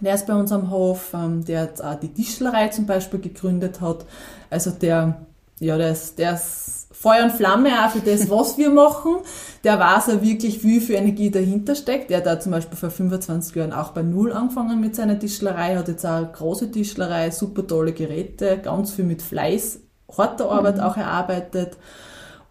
[0.00, 3.80] der ist bei uns am Hof, ähm, der jetzt auch die Tischlerei zum Beispiel gegründet
[3.80, 4.04] hat.
[4.50, 5.26] Also der,
[5.58, 9.16] ja, der ist, der ist Feuer und Flamme auch für das, was wir machen.
[9.64, 12.10] Der weiß auch wirklich, wie viel Energie dahinter steckt.
[12.10, 15.76] Er hat da zum Beispiel vor 25 Jahren auch bei Null angefangen mit seiner Tischlerei,
[15.76, 19.80] hat jetzt auch eine große Tischlerei, super tolle Geräte, ganz viel mit Fleiß,
[20.16, 20.82] harter Arbeit mhm.
[20.82, 21.76] auch erarbeitet.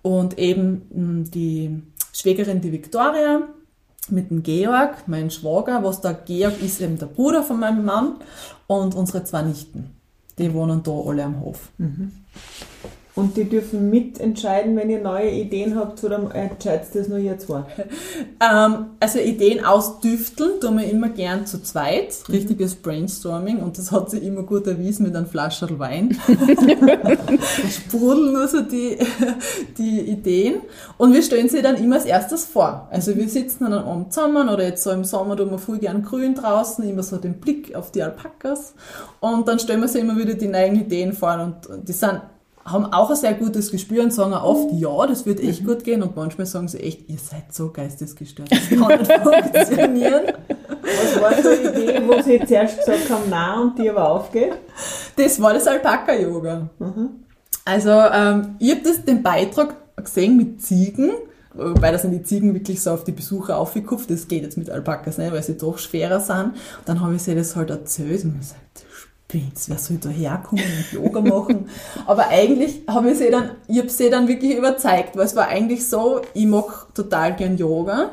[0.01, 1.81] Und eben hm, die
[2.15, 3.41] Schwägerin, die Victoria,
[4.09, 8.15] mit dem Georg, mein Schwager, was der Georg ist eben der Bruder von meinem Mann
[8.67, 9.91] und unsere zwei Nichten.
[10.37, 11.69] Die wohnen da alle am Hof.
[11.77, 12.13] Mhm.
[13.15, 17.63] Und die dürfen mitentscheiden, wenn ihr neue Ideen habt, oder entscheidet das nur ihr zwei?
[18.41, 22.13] ähm, also Ideen ausdüfteln tun wir immer gern zu zweit.
[22.27, 22.33] Mhm.
[22.33, 26.17] Richtiges Brainstorming und das hat sich immer gut erwiesen mit einem Flascherl Wein.
[27.69, 28.97] sprudeln nur so die,
[29.77, 30.55] die Ideen.
[30.97, 32.89] Und wir stellen sie dann immer als erstes vor.
[32.91, 35.77] Also wir sitzen dann am Abend zusammen oder jetzt so im Sommer tun wir voll
[35.77, 38.73] gern grün draußen, immer so den Blick auf die Alpakas.
[39.21, 42.19] Und dann stellen wir sie immer wieder die neuen Ideen vor und die sind
[42.65, 45.67] haben auch ein sehr gutes Gespür und sagen oft, ja, das wird echt mhm.
[45.67, 46.01] gut gehen.
[46.01, 49.11] Und manchmal sagen sie echt, ihr seid so geistesgestört, das kann nicht
[49.53, 50.23] funktionieren.
[50.81, 54.53] Was war so eine Idee, wo sie zuerst gesagt haben, nein, und die aber aufgeht?
[55.15, 56.69] Das war das Alpaka-Yoga.
[56.79, 57.09] Mhm.
[57.65, 61.11] Also, ähm, ich habe den Beitrag gesehen mit Ziegen,
[61.53, 64.09] weil da sind die Ziegen wirklich so auf die Besucher aufgekupft.
[64.09, 66.47] Das geht jetzt mit Alpakas nicht, weil sie doch schwerer sind.
[66.47, 66.55] Und
[66.85, 68.85] dann habe ich sie das halt erzählt und gesagt,
[69.35, 71.69] Prinz, wer soll da herkommen und Yoga machen?
[72.05, 75.49] Aber eigentlich habe ich sie dann, ich habe sie dann wirklich überzeugt, weil es war
[75.49, 78.11] eigentlich so, ich mache total gern Yoga.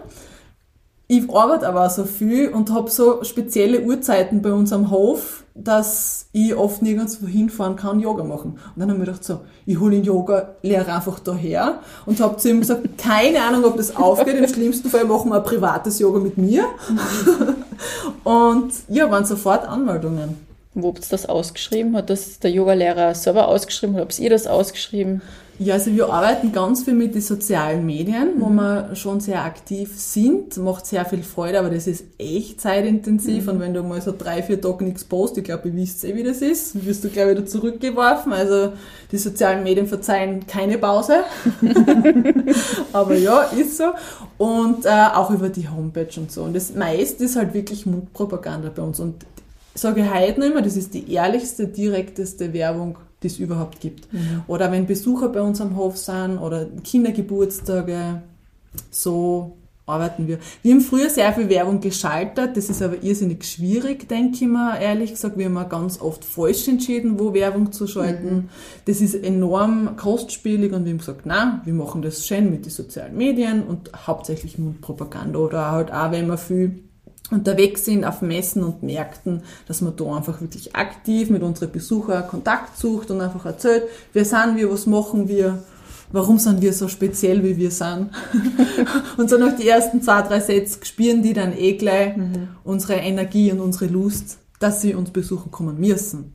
[1.07, 5.45] Ich arbeite aber auch so viel und habe so spezielle Uhrzeiten bei uns am Hof,
[5.55, 8.53] dass ich oft nirgends wohin fahren kann, Yoga machen.
[8.53, 12.37] Und dann habe ich mir gedacht, so, ich hole den Yoga-Lehrer einfach daher und habe
[12.39, 14.35] zu ihm gesagt, keine Ahnung, ob das aufgeht.
[14.35, 16.65] Im schlimmsten Fall machen wir ein privates Yoga mit mir.
[18.25, 20.52] und ja, waren sofort Anmeldungen.
[20.75, 21.97] Wo habt ihr das ausgeschrieben?
[21.97, 25.21] Hat das der Yogalehrer selber ausgeschrieben oder habt ihr das ausgeschrieben?
[25.59, 28.55] Ja, also wir arbeiten ganz viel mit den sozialen Medien, wo Mhm.
[28.57, 30.57] wir schon sehr aktiv sind.
[30.57, 33.45] Macht sehr viel Freude, aber das ist echt zeitintensiv.
[33.45, 33.49] Mhm.
[33.51, 36.17] Und wenn du mal so drei, vier Tage nichts postest, ich glaube, ihr wisst eh,
[36.17, 38.33] wie das ist, wirst du gleich wieder zurückgeworfen.
[38.33, 38.73] Also
[39.13, 41.17] die sozialen Medien verzeihen keine Pause.
[42.93, 43.93] aber ja, ist so.
[44.39, 46.43] Und äh, auch über die Homepage und so.
[46.43, 48.99] Und das meiste ist halt wirklich Mundpropaganda bei uns.
[49.01, 49.17] Und
[49.75, 54.09] sage ich heute noch immer, das ist die ehrlichste, direkteste Werbung, die es überhaupt gibt.
[54.47, 58.23] Oder wenn Besucher bei uns am Hof sind oder Kindergeburtstage,
[58.91, 60.39] so arbeiten wir.
[60.63, 64.77] Wir haben früher sehr viel Werbung geschaltet, das ist aber irrsinnig schwierig, denke ich mal,
[64.81, 65.37] ehrlich gesagt.
[65.37, 68.49] Wir haben ganz oft falsch entschieden, wo Werbung zu schalten.
[68.85, 72.71] Das ist enorm kostspielig und wir haben gesagt, nein, wir machen das schön mit den
[72.71, 76.85] sozialen Medien und hauptsächlich Mundpropaganda oder halt auch, wenn wir viel
[77.33, 82.27] unterwegs sind auf Messen und Märkten, dass man da einfach wirklich aktiv mit unseren Besuchern
[82.29, 85.59] Kontakt sucht und einfach erzählt, wer sind wir, was machen wir,
[86.13, 88.11] warum sind wir so speziell, wie wir sind.
[89.17, 92.15] und so nach die ersten zwei, drei Sätze spüren die dann eh gleich
[92.65, 96.35] unsere Energie und unsere Lust, dass sie uns besuchen kommen müssen.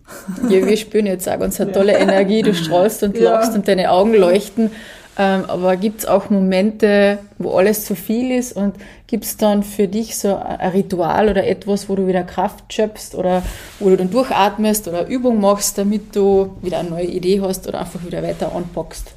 [0.50, 2.42] Ja, wir spüren jetzt auch ganz eine tolle Energie.
[2.42, 3.34] Du strahlst und Ja.
[3.34, 4.72] lachst und deine Augen leuchten.
[5.20, 8.76] Ähm, aber gibt es auch Momente, wo alles zu viel ist und
[9.08, 13.16] gibt es dann für dich so ein Ritual oder etwas, wo du wieder Kraft schöpfst
[13.16, 13.42] oder
[13.80, 17.80] wo du dann durchatmest oder Übung machst, damit du wieder eine neue Idee hast oder
[17.80, 19.12] einfach wieder weiter anpackst?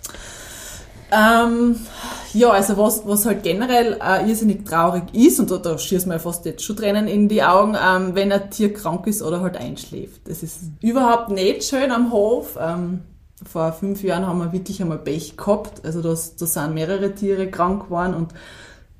[1.12, 1.76] Ähm,
[2.32, 6.20] ja, also was, was halt generell äh, irrsinnig traurig ist, und da, da schießt mir
[6.20, 9.56] fast jetzt schon Tränen in die Augen, ähm, wenn ein Tier krank ist oder halt
[9.56, 10.28] einschläft.
[10.28, 12.56] Das ist überhaupt nicht schön am Hof.
[12.60, 13.00] Ähm,
[13.44, 15.84] vor fünf Jahren haben wir wirklich einmal Pech gehabt.
[15.84, 18.32] Also das, da sind mehrere Tiere krank geworden und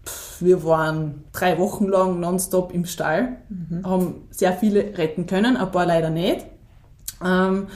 [0.05, 3.37] pff, wir waren drei Wochen lang nonstop im Stall,
[3.85, 6.47] haben sehr viele retten können, ein paar leider nicht.
[7.25, 7.67] Ähm,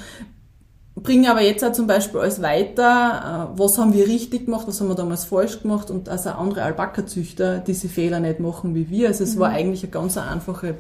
[0.95, 4.81] bringen aber jetzt auch zum Beispiel alles weiter, äh, was haben wir richtig gemacht, was
[4.81, 9.09] haben wir damals falsch gemacht und also andere Alpaka-Züchter diese Fehler nicht machen wie wir.
[9.09, 10.77] Also es war eigentlich eine ganz einfache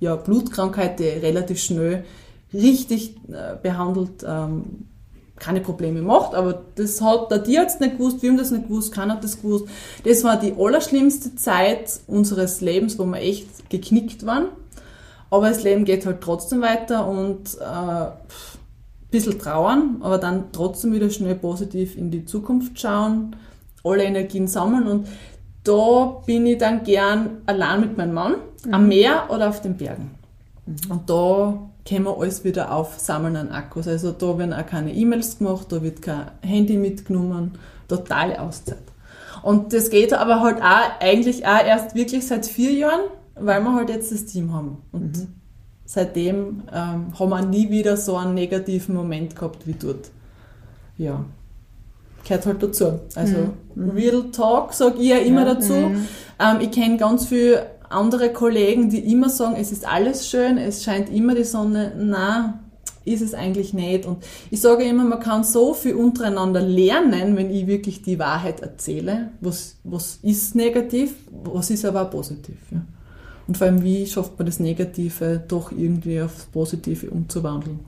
[0.00, 2.04] ja, Blutkrankheit, die relativ schnell
[2.52, 4.86] richtig äh, behandelt ähm,
[5.36, 8.92] keine Probleme macht, aber das hat der Tierarzt nicht gewusst, wir haben das nicht gewusst,
[8.92, 9.66] keiner hat das gewusst.
[10.04, 14.48] Das war die allerschlimmste Zeit unseres Lebens, wo wir echt geknickt waren.
[15.30, 18.12] Aber das Leben geht halt trotzdem weiter und äh, ein
[19.10, 23.34] bisschen trauern, aber dann trotzdem wieder schnell positiv in die Zukunft schauen,
[23.82, 25.08] alle Energien sammeln und
[25.64, 28.34] da bin ich dann gern allein mit meinem Mann
[28.70, 30.12] am Meer oder auf den Bergen.
[30.88, 33.86] Und da können wir alles wieder aufsammeln an Akkus.
[33.86, 37.52] Also da werden auch keine E-Mails gemacht, da wird kein Handy mitgenommen,
[37.88, 38.78] totale Auszeit.
[39.42, 43.02] Und das geht aber halt auch eigentlich auch erst wirklich seit vier Jahren,
[43.34, 44.78] weil wir halt jetzt das Team haben.
[44.92, 45.28] Und
[45.84, 50.10] seitdem ähm, haben wir nie wieder so einen negativen Moment gehabt wie dort.
[50.96, 51.24] Ja,
[52.26, 53.00] gehört halt dazu.
[53.14, 53.36] Also
[53.76, 55.74] Real Talk sage ich ja immer dazu.
[55.74, 60.84] Ähm, ich kenne ganz viele andere Kollegen, die immer sagen, es ist alles schön, es
[60.84, 61.92] scheint immer die Sonne.
[61.96, 62.60] Na,
[63.04, 64.06] ist es eigentlich nicht.
[64.06, 68.60] Und ich sage immer, man kann so viel untereinander lernen, wenn ich wirklich die Wahrheit
[68.60, 69.30] erzähle.
[69.40, 71.14] Was, was ist negativ,
[71.44, 72.56] was ist aber auch positiv.
[72.70, 72.82] Ja.
[73.46, 77.80] Und vor allem, wie schafft man das Negative doch irgendwie aufs Positive umzuwandeln?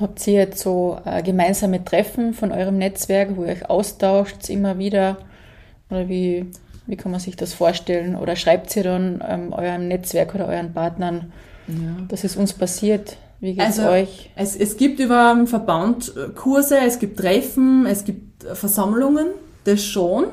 [0.00, 4.76] Habt ihr jetzt so äh, gemeinsame Treffen von eurem Netzwerk, wo ihr euch austauscht immer
[4.78, 5.18] wieder?
[5.88, 6.46] Oder wie,
[6.86, 8.16] wie kann man sich das vorstellen?
[8.16, 11.32] Oder schreibt ihr dann ähm, eurem Netzwerk oder euren Partnern,
[11.66, 11.74] Ja.
[12.08, 13.16] dass es uns passiert?
[13.40, 14.30] Wie geht's Also, euch?
[14.36, 19.28] Es, es gibt über den Verband äh, Kurse, es gibt Treffen, es gibt äh, Versammlungen,
[19.64, 20.26] das schon.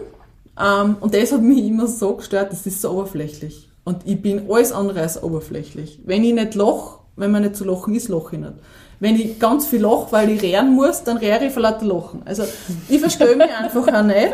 [0.60, 3.70] Ähm, und das hat mich immer so gestört, das ist so oberflächlich.
[3.84, 6.00] Und ich bin alles andere als oberflächlich.
[6.06, 8.54] Wenn ich nicht loch, wenn man nicht zu lachen ist, loche ich nicht.
[9.00, 12.22] Wenn ich ganz viel loch, weil ich rehren muss, dann rehre ich vor lauter Lachen.
[12.26, 12.44] Also
[12.88, 14.34] ich verstehe mich einfach auch nicht.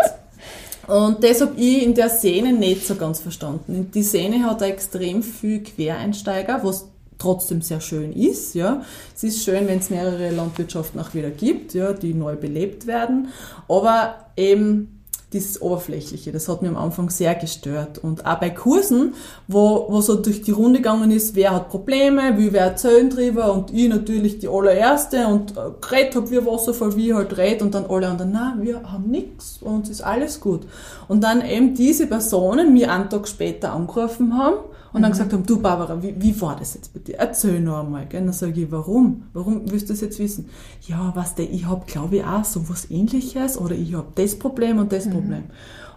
[0.88, 3.92] Und das habe ich in der Szene nicht so ganz verstanden.
[3.94, 8.56] Die Szene hat extrem viel Quereinsteiger, was trotzdem sehr schön ist.
[8.56, 8.84] Ja,
[9.16, 13.30] es ist schön, wenn es mehrere Landwirtschaften auch wieder gibt, ja, die neu belebt werden.
[13.68, 14.97] Aber eben
[15.34, 17.98] dieses Oberflächliche, das hat mir am Anfang sehr gestört.
[17.98, 19.14] Und auch bei Kursen,
[19.48, 23.52] wo, wo so durch die Runde gegangen ist, wer hat Probleme, wie wer erzählen drüber
[23.52, 27.76] und ich natürlich die allererste und äh, geredet hab wie Wasserfall, wie halt red und
[27.76, 30.62] dann alle anderen, na, wir haben nichts, bei uns ist alles gut.
[31.10, 34.60] Und dann eben diese Personen mir einen Tag später angerufen haben
[34.98, 37.18] und dann gesagt haben, du Barbara, wie, wie war das jetzt bei dir?
[37.18, 38.06] Erzähl noch einmal.
[38.08, 38.22] Gell?
[38.22, 39.24] Dann sage ich, warum?
[39.34, 40.50] Warum willst du das jetzt wissen?
[40.88, 44.38] Ja, was der, ich hab glaube ich auch so was ähnliches oder ich hab das
[44.38, 45.12] Problem und das Mhm.
[45.12, 45.44] Problem.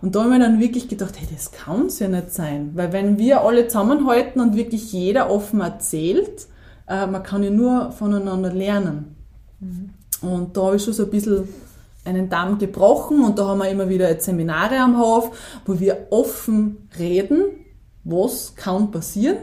[0.02, 2.70] Und da habe ich mir dann wirklich gedacht, hey, das kann's ja nicht sein.
[2.74, 6.46] Weil wenn wir alle zusammenhalten und wirklich jeder offen erzählt,
[6.88, 9.16] äh, man kann ja nur voneinander lernen.
[10.22, 11.48] Und da habe ich schon so ein bisschen
[12.04, 16.88] einen Damm gebrochen und da haben wir immer wieder Seminare am Hof, wo wir offen
[16.98, 17.42] reden,
[18.04, 19.36] was kann passieren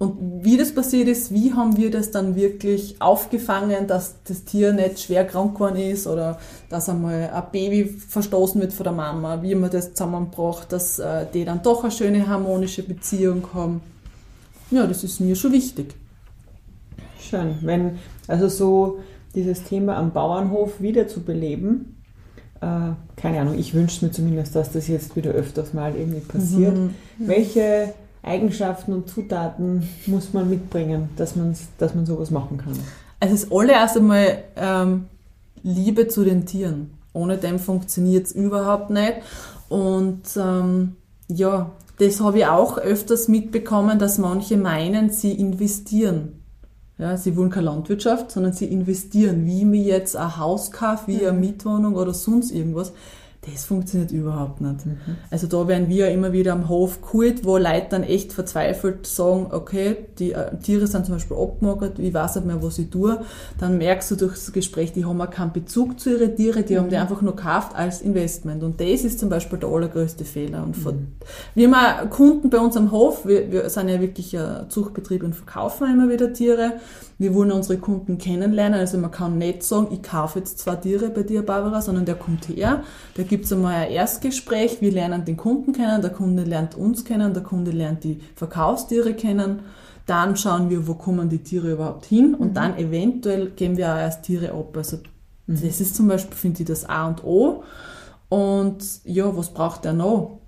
[0.00, 4.72] und wie das passiert ist, wie haben wir das dann wirklich aufgefangen, dass das Tier
[4.72, 6.38] nicht schwer krank geworden ist oder
[6.70, 11.26] dass einmal ein Baby verstoßen wird von der Mama, wie man das zusammenbracht, dass äh,
[11.34, 13.82] die dann doch eine schöne harmonische Beziehung haben.
[14.70, 15.94] Ja, das ist mir schon wichtig.
[17.20, 17.58] Schön.
[17.60, 19.00] Wenn, also so
[19.34, 21.99] dieses Thema am Bauernhof wieder zu beleben, äh,
[22.60, 26.76] keine Ahnung, ich wünsche mir zumindest, dass das jetzt wieder öfters mal irgendwie passiert.
[27.18, 32.78] Welche Eigenschaften und Zutaten muss man mitbringen, dass, man's, dass man sowas machen kann?
[33.18, 35.06] Also das allererst einmal ähm,
[35.62, 36.90] Liebe zu den Tieren.
[37.12, 39.14] Ohne dem funktioniert es überhaupt nicht.
[39.68, 40.96] Und ähm,
[41.28, 46.39] ja, das habe ich auch öfters mitbekommen, dass manche meinen, sie investieren.
[47.00, 49.46] Ja, sie wollen keine Landwirtschaft, sondern sie investieren.
[49.46, 52.92] Wie mir jetzt ein Haus kaufe, wie eine Mietwohnung oder sonst irgendwas.
[53.42, 54.80] Das funktioniert überhaupt nicht.
[55.30, 59.46] Also da werden wir immer wieder am Hof geholt, wo Leute dann echt verzweifelt sagen,
[59.50, 63.22] okay, die äh, Tiere sind zum Beispiel abgemagert, ich weiß nicht mehr, was ich tue.
[63.58, 66.78] Dann merkst du durch das Gespräch, die haben auch keinen Bezug zu ihren Tieren, die
[66.78, 68.62] haben die einfach nur gekauft als Investment.
[68.62, 70.62] Und das ist zum Beispiel der allergrößte Fehler.
[70.62, 71.08] Und von,
[71.54, 75.34] wir haben Kunden bei uns am Hof, wir, wir sind ja wirklich ein Zuchtbetrieb und
[75.34, 76.74] verkaufen immer wieder Tiere.
[77.20, 81.10] Wir wollen unsere Kunden kennenlernen, also man kann nicht sagen, ich kaufe jetzt zwei Tiere
[81.10, 82.82] bei dir, Barbara, sondern der kommt her,
[83.14, 87.04] da gibt es einmal ein Erstgespräch, wir lernen den Kunden kennen, der Kunde lernt uns
[87.04, 89.60] kennen, der Kunde lernt die Verkaufstiere kennen,
[90.06, 92.34] dann schauen wir, wo kommen die Tiere überhaupt hin?
[92.34, 94.74] Und dann eventuell geben wir auch erst Tiere ab.
[94.74, 95.00] Also
[95.46, 97.64] das ist zum Beispiel, finde ich, das A und O.
[98.30, 100.38] Und ja, was braucht er noch?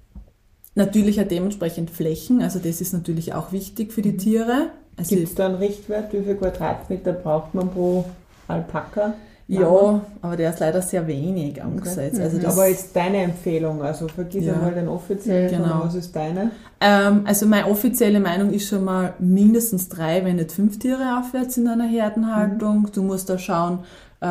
[0.75, 4.71] Natürlich auch dementsprechend Flächen, also das ist natürlich auch wichtig für die Tiere.
[4.97, 6.13] Also Gibt es da einen Richtwert?
[6.13, 8.05] Wie viel Quadratmeter braucht man pro
[8.49, 9.15] Alpaka?
[9.49, 12.19] Ja, aber der ist leider sehr wenig angesetzt.
[12.19, 14.55] Also das, Aber jetzt deine Empfehlung, also vergiss Ja.
[14.55, 15.83] einmal den offiziellen, Genau.
[15.85, 16.53] was ist deine?
[16.81, 21.57] ähm, also meine offizielle Meinung ist schon mal mindestens drei, wenn nicht fünf Tiere aufwärts
[21.59, 22.89] in einer Herdenhaltung.
[22.95, 23.81] Du musst da schauen,
[24.21, 24.27] äh,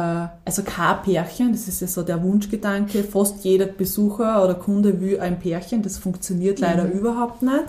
[0.46, 3.04] also kein Pärchen, das ist ja so der Wunschgedanke.
[3.04, 7.66] Fast jeder Besucher oder Kunde will ein Pärchen, das funktioniert leider überhaupt nicht.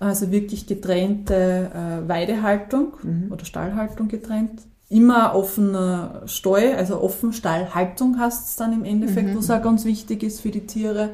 [0.00, 2.94] Also wirklich getrennte äh, Weidehaltung
[3.30, 4.62] oder Stallhaltung getrennt.
[4.90, 10.22] Immer offener Stall, also offen Stallhaltung heißt es dann im Endeffekt, was auch ganz wichtig
[10.22, 11.10] ist für die Tiere.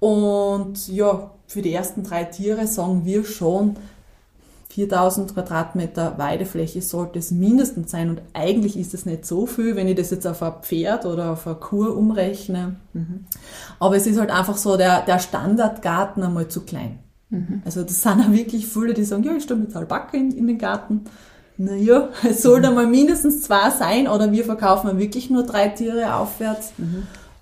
[0.00, 3.76] Und ja, für die ersten drei Tiere sagen wir schon,
[4.72, 9.86] 4000 Quadratmeter Weidefläche sollte es mindestens sein und eigentlich ist es nicht so viel, wenn
[9.86, 12.76] ich das jetzt auf ein Pferd oder auf eine Kuh umrechne.
[13.78, 17.00] Aber es ist halt einfach so der, der Standardgarten einmal zu klein.
[17.64, 20.46] Also das sind auch wirklich viele, die sagen, ja, ich stelle mit Alpaka in, in
[20.46, 21.02] den Garten.
[21.58, 26.14] Naja, es soll dann mal mindestens zwei sein oder wir verkaufen wirklich nur drei Tiere
[26.14, 26.72] aufwärts.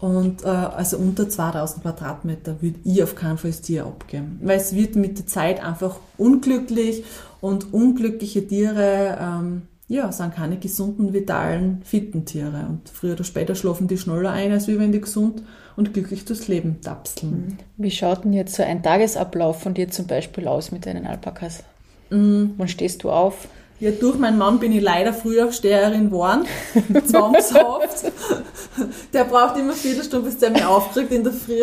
[0.00, 4.40] Und äh, also unter 2000 Quadratmeter würde ich auf keinen Fall das Tier abgeben.
[4.42, 7.04] Weil es wird mit der Zeit einfach unglücklich
[7.40, 12.64] und unglückliche Tiere ähm, ja, sind keine gesunden, vitalen, fitten Tiere.
[12.68, 15.42] Und früher oder später schlafen die schneller ein, als wenn die gesund
[15.80, 17.58] und glücklich durchs Leben tapseln.
[17.78, 21.64] Wie schaut denn jetzt so ein Tagesablauf von dir zum Beispiel aus mit deinen Alpakas?
[22.10, 22.50] Mm.
[22.58, 23.48] Wann stehst du auf?
[23.80, 26.44] Ja, durch meinen Mann bin ich leider Frühaufsteherin geworden.
[27.06, 28.12] Zwangshaft.
[29.14, 31.62] Der braucht immer eine Viertelstunde, bis der mich aufkriegt in der Früh.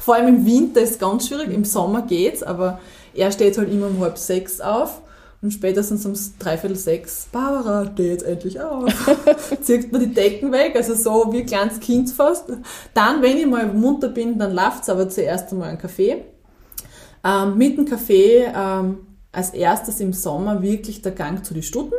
[0.00, 2.80] Vor allem im Winter ist es ganz schwierig, im Sommer geht's, aber
[3.14, 5.00] er steht halt immer um halb sechs auf.
[5.42, 8.86] Und spätestens um dreiviertel sechs, Barbara, steh jetzt endlich auf.
[9.62, 12.44] Zieht mir die Decken weg, also so wie ein kleines Kind fast.
[12.94, 16.24] Dann, wenn ich mal munter bin, dann läuft's aber zuerst einmal einen Kaffee.
[17.24, 18.98] Ähm, mit dem Kaffee ähm,
[19.32, 21.94] als erstes im Sommer wirklich der Gang zu den Stunden.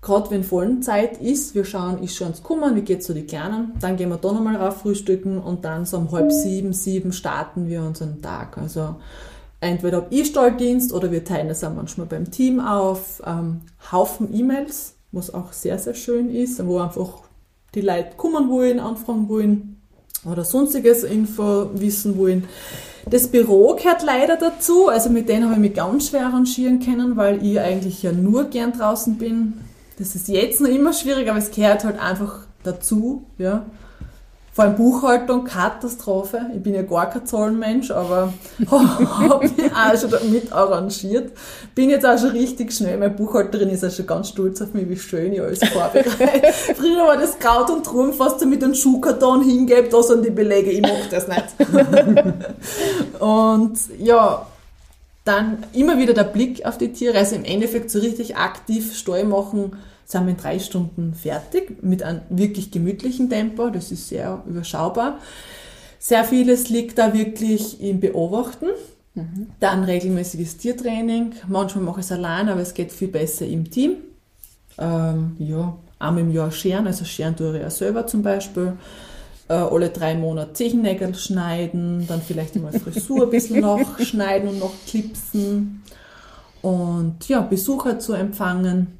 [0.00, 3.72] Gerade wenn Vollenzeit ist, wir schauen, ist schon ans Kummern, wie geht's zu den Kleinen,
[3.80, 7.68] dann gehen wir da nochmal rauf frühstücken und dann so um halb sieben, sieben starten
[7.68, 8.58] wir unseren Tag.
[8.58, 8.96] Also
[9.60, 13.22] entweder habe ich Stalldienst oder wir teilen das auch manchmal beim Team auf.
[13.26, 17.22] Ähm, Haufen E-Mails, was auch sehr, sehr schön ist, wo einfach
[17.74, 19.80] die Leute kommen wollen, anfragen wollen.
[20.24, 22.44] oder sonstiges Info wissen wollen.
[23.08, 27.16] Das Büro gehört leider dazu, also mit denen habe ich mich ganz schwer arrangieren können,
[27.16, 29.54] weil ich eigentlich ja nur gern draußen bin.
[29.98, 33.66] Das ist jetzt noch immer schwierig, aber es gehört halt einfach dazu, ja.
[34.58, 36.40] Vor allem Buchhaltung, Katastrophe.
[36.52, 38.32] Ich bin ja gar kein Zahlenmensch, aber
[38.68, 41.30] habe mich auch schon damit arrangiert.
[41.76, 42.98] Bin jetzt auch schon richtig schnell.
[42.98, 46.10] Meine Buchhalterin ist auch schon ganz stolz auf mich, wie schön ich alles vorbereite.
[46.74, 50.72] Früher war das Kraut und Truhen fast mit einem Schuhkarton hingebe, da sind die Belege.
[50.72, 51.44] Ich mag das nicht.
[53.20, 54.44] und ja,
[55.24, 57.16] dann immer wieder der Blick auf die Tiere.
[57.16, 59.76] Also im Endeffekt so richtig aktiv Stall machen,
[60.08, 63.68] sind wir in drei Stunden fertig mit einem wirklich gemütlichen Tempo.
[63.68, 65.18] Das ist sehr überschaubar.
[65.98, 68.68] Sehr vieles liegt da wirklich im Beobachten.
[69.14, 69.48] Mhm.
[69.60, 71.34] Dann regelmäßiges Tiertraining.
[71.46, 73.96] Manchmal mache ich es allein, aber es geht viel besser im Team.
[74.78, 78.74] Ähm, ja, einmal im Jahr scheren, also scheren tue ich ja selber zum Beispiel.
[79.48, 84.72] Äh, alle drei Monate Zehennägel schneiden, dann vielleicht einmal Frisur ein bisschen nachschneiden und noch
[84.86, 85.82] klipsen.
[86.62, 88.97] Und ja, Besucher zu empfangen.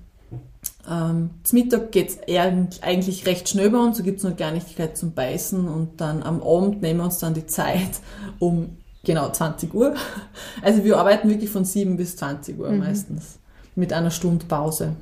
[0.90, 4.96] Ähm, zum Mittag geht es eigentlich recht schnell bei uns, da gibt es noch Kleinigkeit
[4.96, 8.00] zum Beißen und dann am Abend nehmen wir uns dann die Zeit
[8.38, 9.94] um genau 20 Uhr.
[10.62, 12.78] Also wir arbeiten wirklich von 7 bis 20 Uhr mhm.
[12.78, 13.38] meistens
[13.74, 14.94] mit einer Stunde Pause.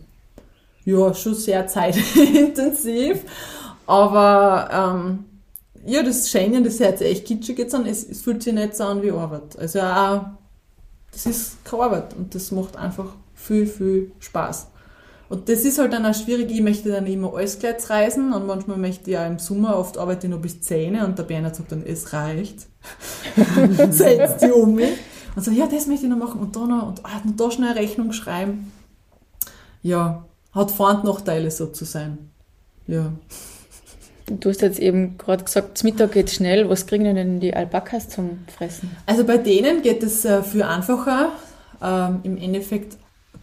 [0.84, 3.24] Ja, schon sehr zeitintensiv,
[3.86, 5.24] aber ähm,
[5.86, 8.74] ja, das Schöne, das hört sich echt kitschig jetzt an, es, es fühlt sich nicht
[8.74, 9.56] so an wie Arbeit.
[9.56, 10.22] Also auch,
[11.12, 14.66] das ist keine Arbeit und das macht einfach viel, viel Spaß.
[15.28, 16.50] Und das ist halt dann auch schwierig.
[16.50, 19.98] Ich möchte dann immer alles gleich reisen und manchmal möchte ich auch im Sommer, oft
[19.98, 22.66] arbeite ich noch bis 10 und der Bernhard sagt dann, es reicht.
[23.90, 24.92] Setzt die um mich.
[25.34, 27.50] Und so, ja, das möchte ich noch machen und da noch und, ah, und da
[27.50, 28.72] schnell eine Rechnung schreiben.
[29.82, 32.30] Ja, hat Vor- und Nachteile so zu sein.
[32.86, 33.12] Ja.
[34.28, 36.68] Du hast jetzt eben gerade gesagt, zum Mittag geht schnell.
[36.68, 38.90] Was kriegen denn die Alpakas zum Fressen?
[39.06, 41.30] Also bei denen geht es äh, viel einfacher.
[41.82, 42.96] Ähm, Im Endeffekt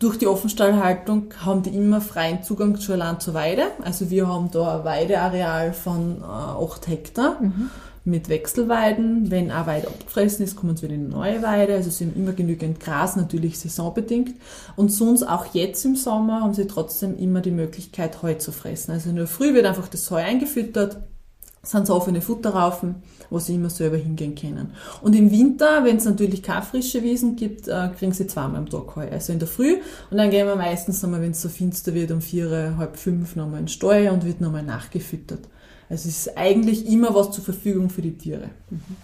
[0.04, 3.64] durch die Offenstallhaltung haben die immer freien Zugang zu Land zur Weide.
[3.84, 7.70] Also wir haben da ein Weideareal von äh, 8 Hektar mhm.
[8.04, 9.32] mit Wechselweiden.
[9.32, 11.76] Wenn eine Weide abgefressen ist, kommen sie wieder in eine neue Weide.
[11.76, 14.36] Also sie haben immer genügend Gras, natürlich saisonbedingt.
[14.76, 18.92] Und sonst auch jetzt im Sommer haben sie trotzdem immer die Möglichkeit, Heu zu fressen.
[18.92, 20.98] Also in der Früh wird einfach das Heu eingefüttert,
[21.62, 22.96] sind so offene Futterraufen
[23.34, 24.74] wo sie immer selber hingehen können.
[25.02, 28.70] Und im Winter, wenn es natürlich keine frische Wiesen gibt, äh, kriegen sie zweimal am
[28.70, 29.10] Tag Heu.
[29.10, 29.78] Also in der Früh
[30.12, 33.36] und dann gehen wir meistens nochmal, wenn es so finster wird, um vier, halb fünf
[33.36, 35.42] nochmal in den Stall und wird nochmal nachgefüttert.
[35.90, 38.50] Also es ist eigentlich immer was zur Verfügung für die Tiere.
[38.70, 38.96] Mhm.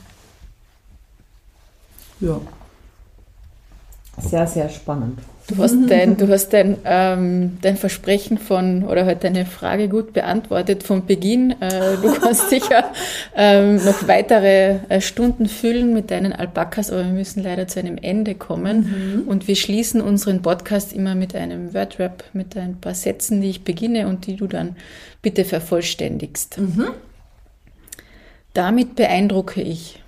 [2.20, 2.40] Ja.
[4.22, 5.20] Sehr, sehr spannend.
[5.50, 10.14] Du hast dein, du hast dein, ähm, dein Versprechen von, oder halt deine Frage gut
[10.14, 11.56] beantwortet vom Beginn.
[11.60, 12.92] Äh, du kannst sicher
[13.36, 17.98] ähm, noch weitere äh, Stunden füllen mit deinen Alpakas, aber wir müssen leider zu einem
[17.98, 19.24] Ende kommen.
[19.24, 19.28] Mhm.
[19.28, 23.64] Und wir schließen unseren Podcast immer mit einem Wordrap, mit ein paar Sätzen, die ich
[23.64, 24.76] beginne und die du dann
[25.24, 26.60] bitte vervollständigst.
[26.60, 26.90] Mhm.
[28.54, 30.00] Damit beeindrucke ich.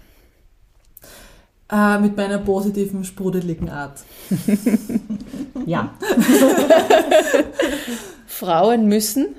[1.72, 4.04] Äh, mit meiner positiven, sprudeligen Art.
[5.66, 5.94] ja.
[8.28, 9.36] Frauen müssen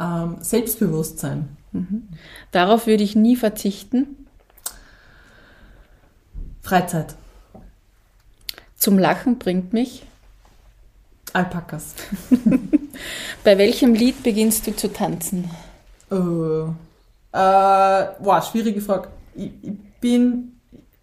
[0.00, 1.56] ähm, Selbstbewusstsein.
[1.72, 2.08] Mhm.
[2.50, 4.26] Darauf würde ich nie verzichten.
[6.62, 7.14] Freizeit.
[8.76, 10.04] Zum Lachen bringt mich.
[11.32, 11.94] Alpakas.
[13.44, 15.50] Bei welchem Lied beginnst du zu tanzen?
[16.10, 16.72] Uh,
[17.32, 19.08] äh, wow, schwierige Frage.
[19.34, 20.55] Ich, ich bin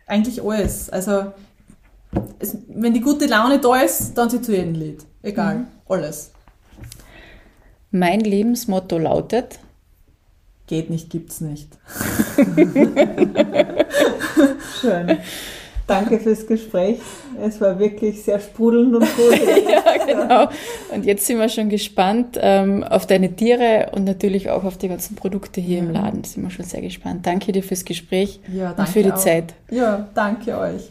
[0.06, 0.90] eigentlich alles.
[0.90, 1.32] Also,
[2.40, 5.06] es, wenn die gute Laune da ist, dann sie zu jedem Lied.
[5.22, 5.68] Egal, mhm.
[5.88, 6.32] alles.
[7.92, 9.60] Mein Lebensmotto lautet:
[10.68, 11.70] Geht nicht, gibt's nicht.
[14.82, 15.18] Schön.
[15.86, 17.00] Danke fürs Gespräch.
[17.42, 19.34] Es war wirklich sehr sprudelnd und cool.
[19.70, 20.50] ja, genau.
[20.94, 24.88] Und jetzt sind wir schon gespannt ähm, auf deine Tiere und natürlich auch auf die
[24.88, 25.84] ganzen Produkte hier ja.
[25.84, 26.24] im Laden.
[26.24, 27.26] Sind wir schon sehr gespannt.
[27.26, 29.18] Danke dir fürs Gespräch ja, und für die auch.
[29.18, 29.54] Zeit.
[29.70, 30.90] Ja, danke euch.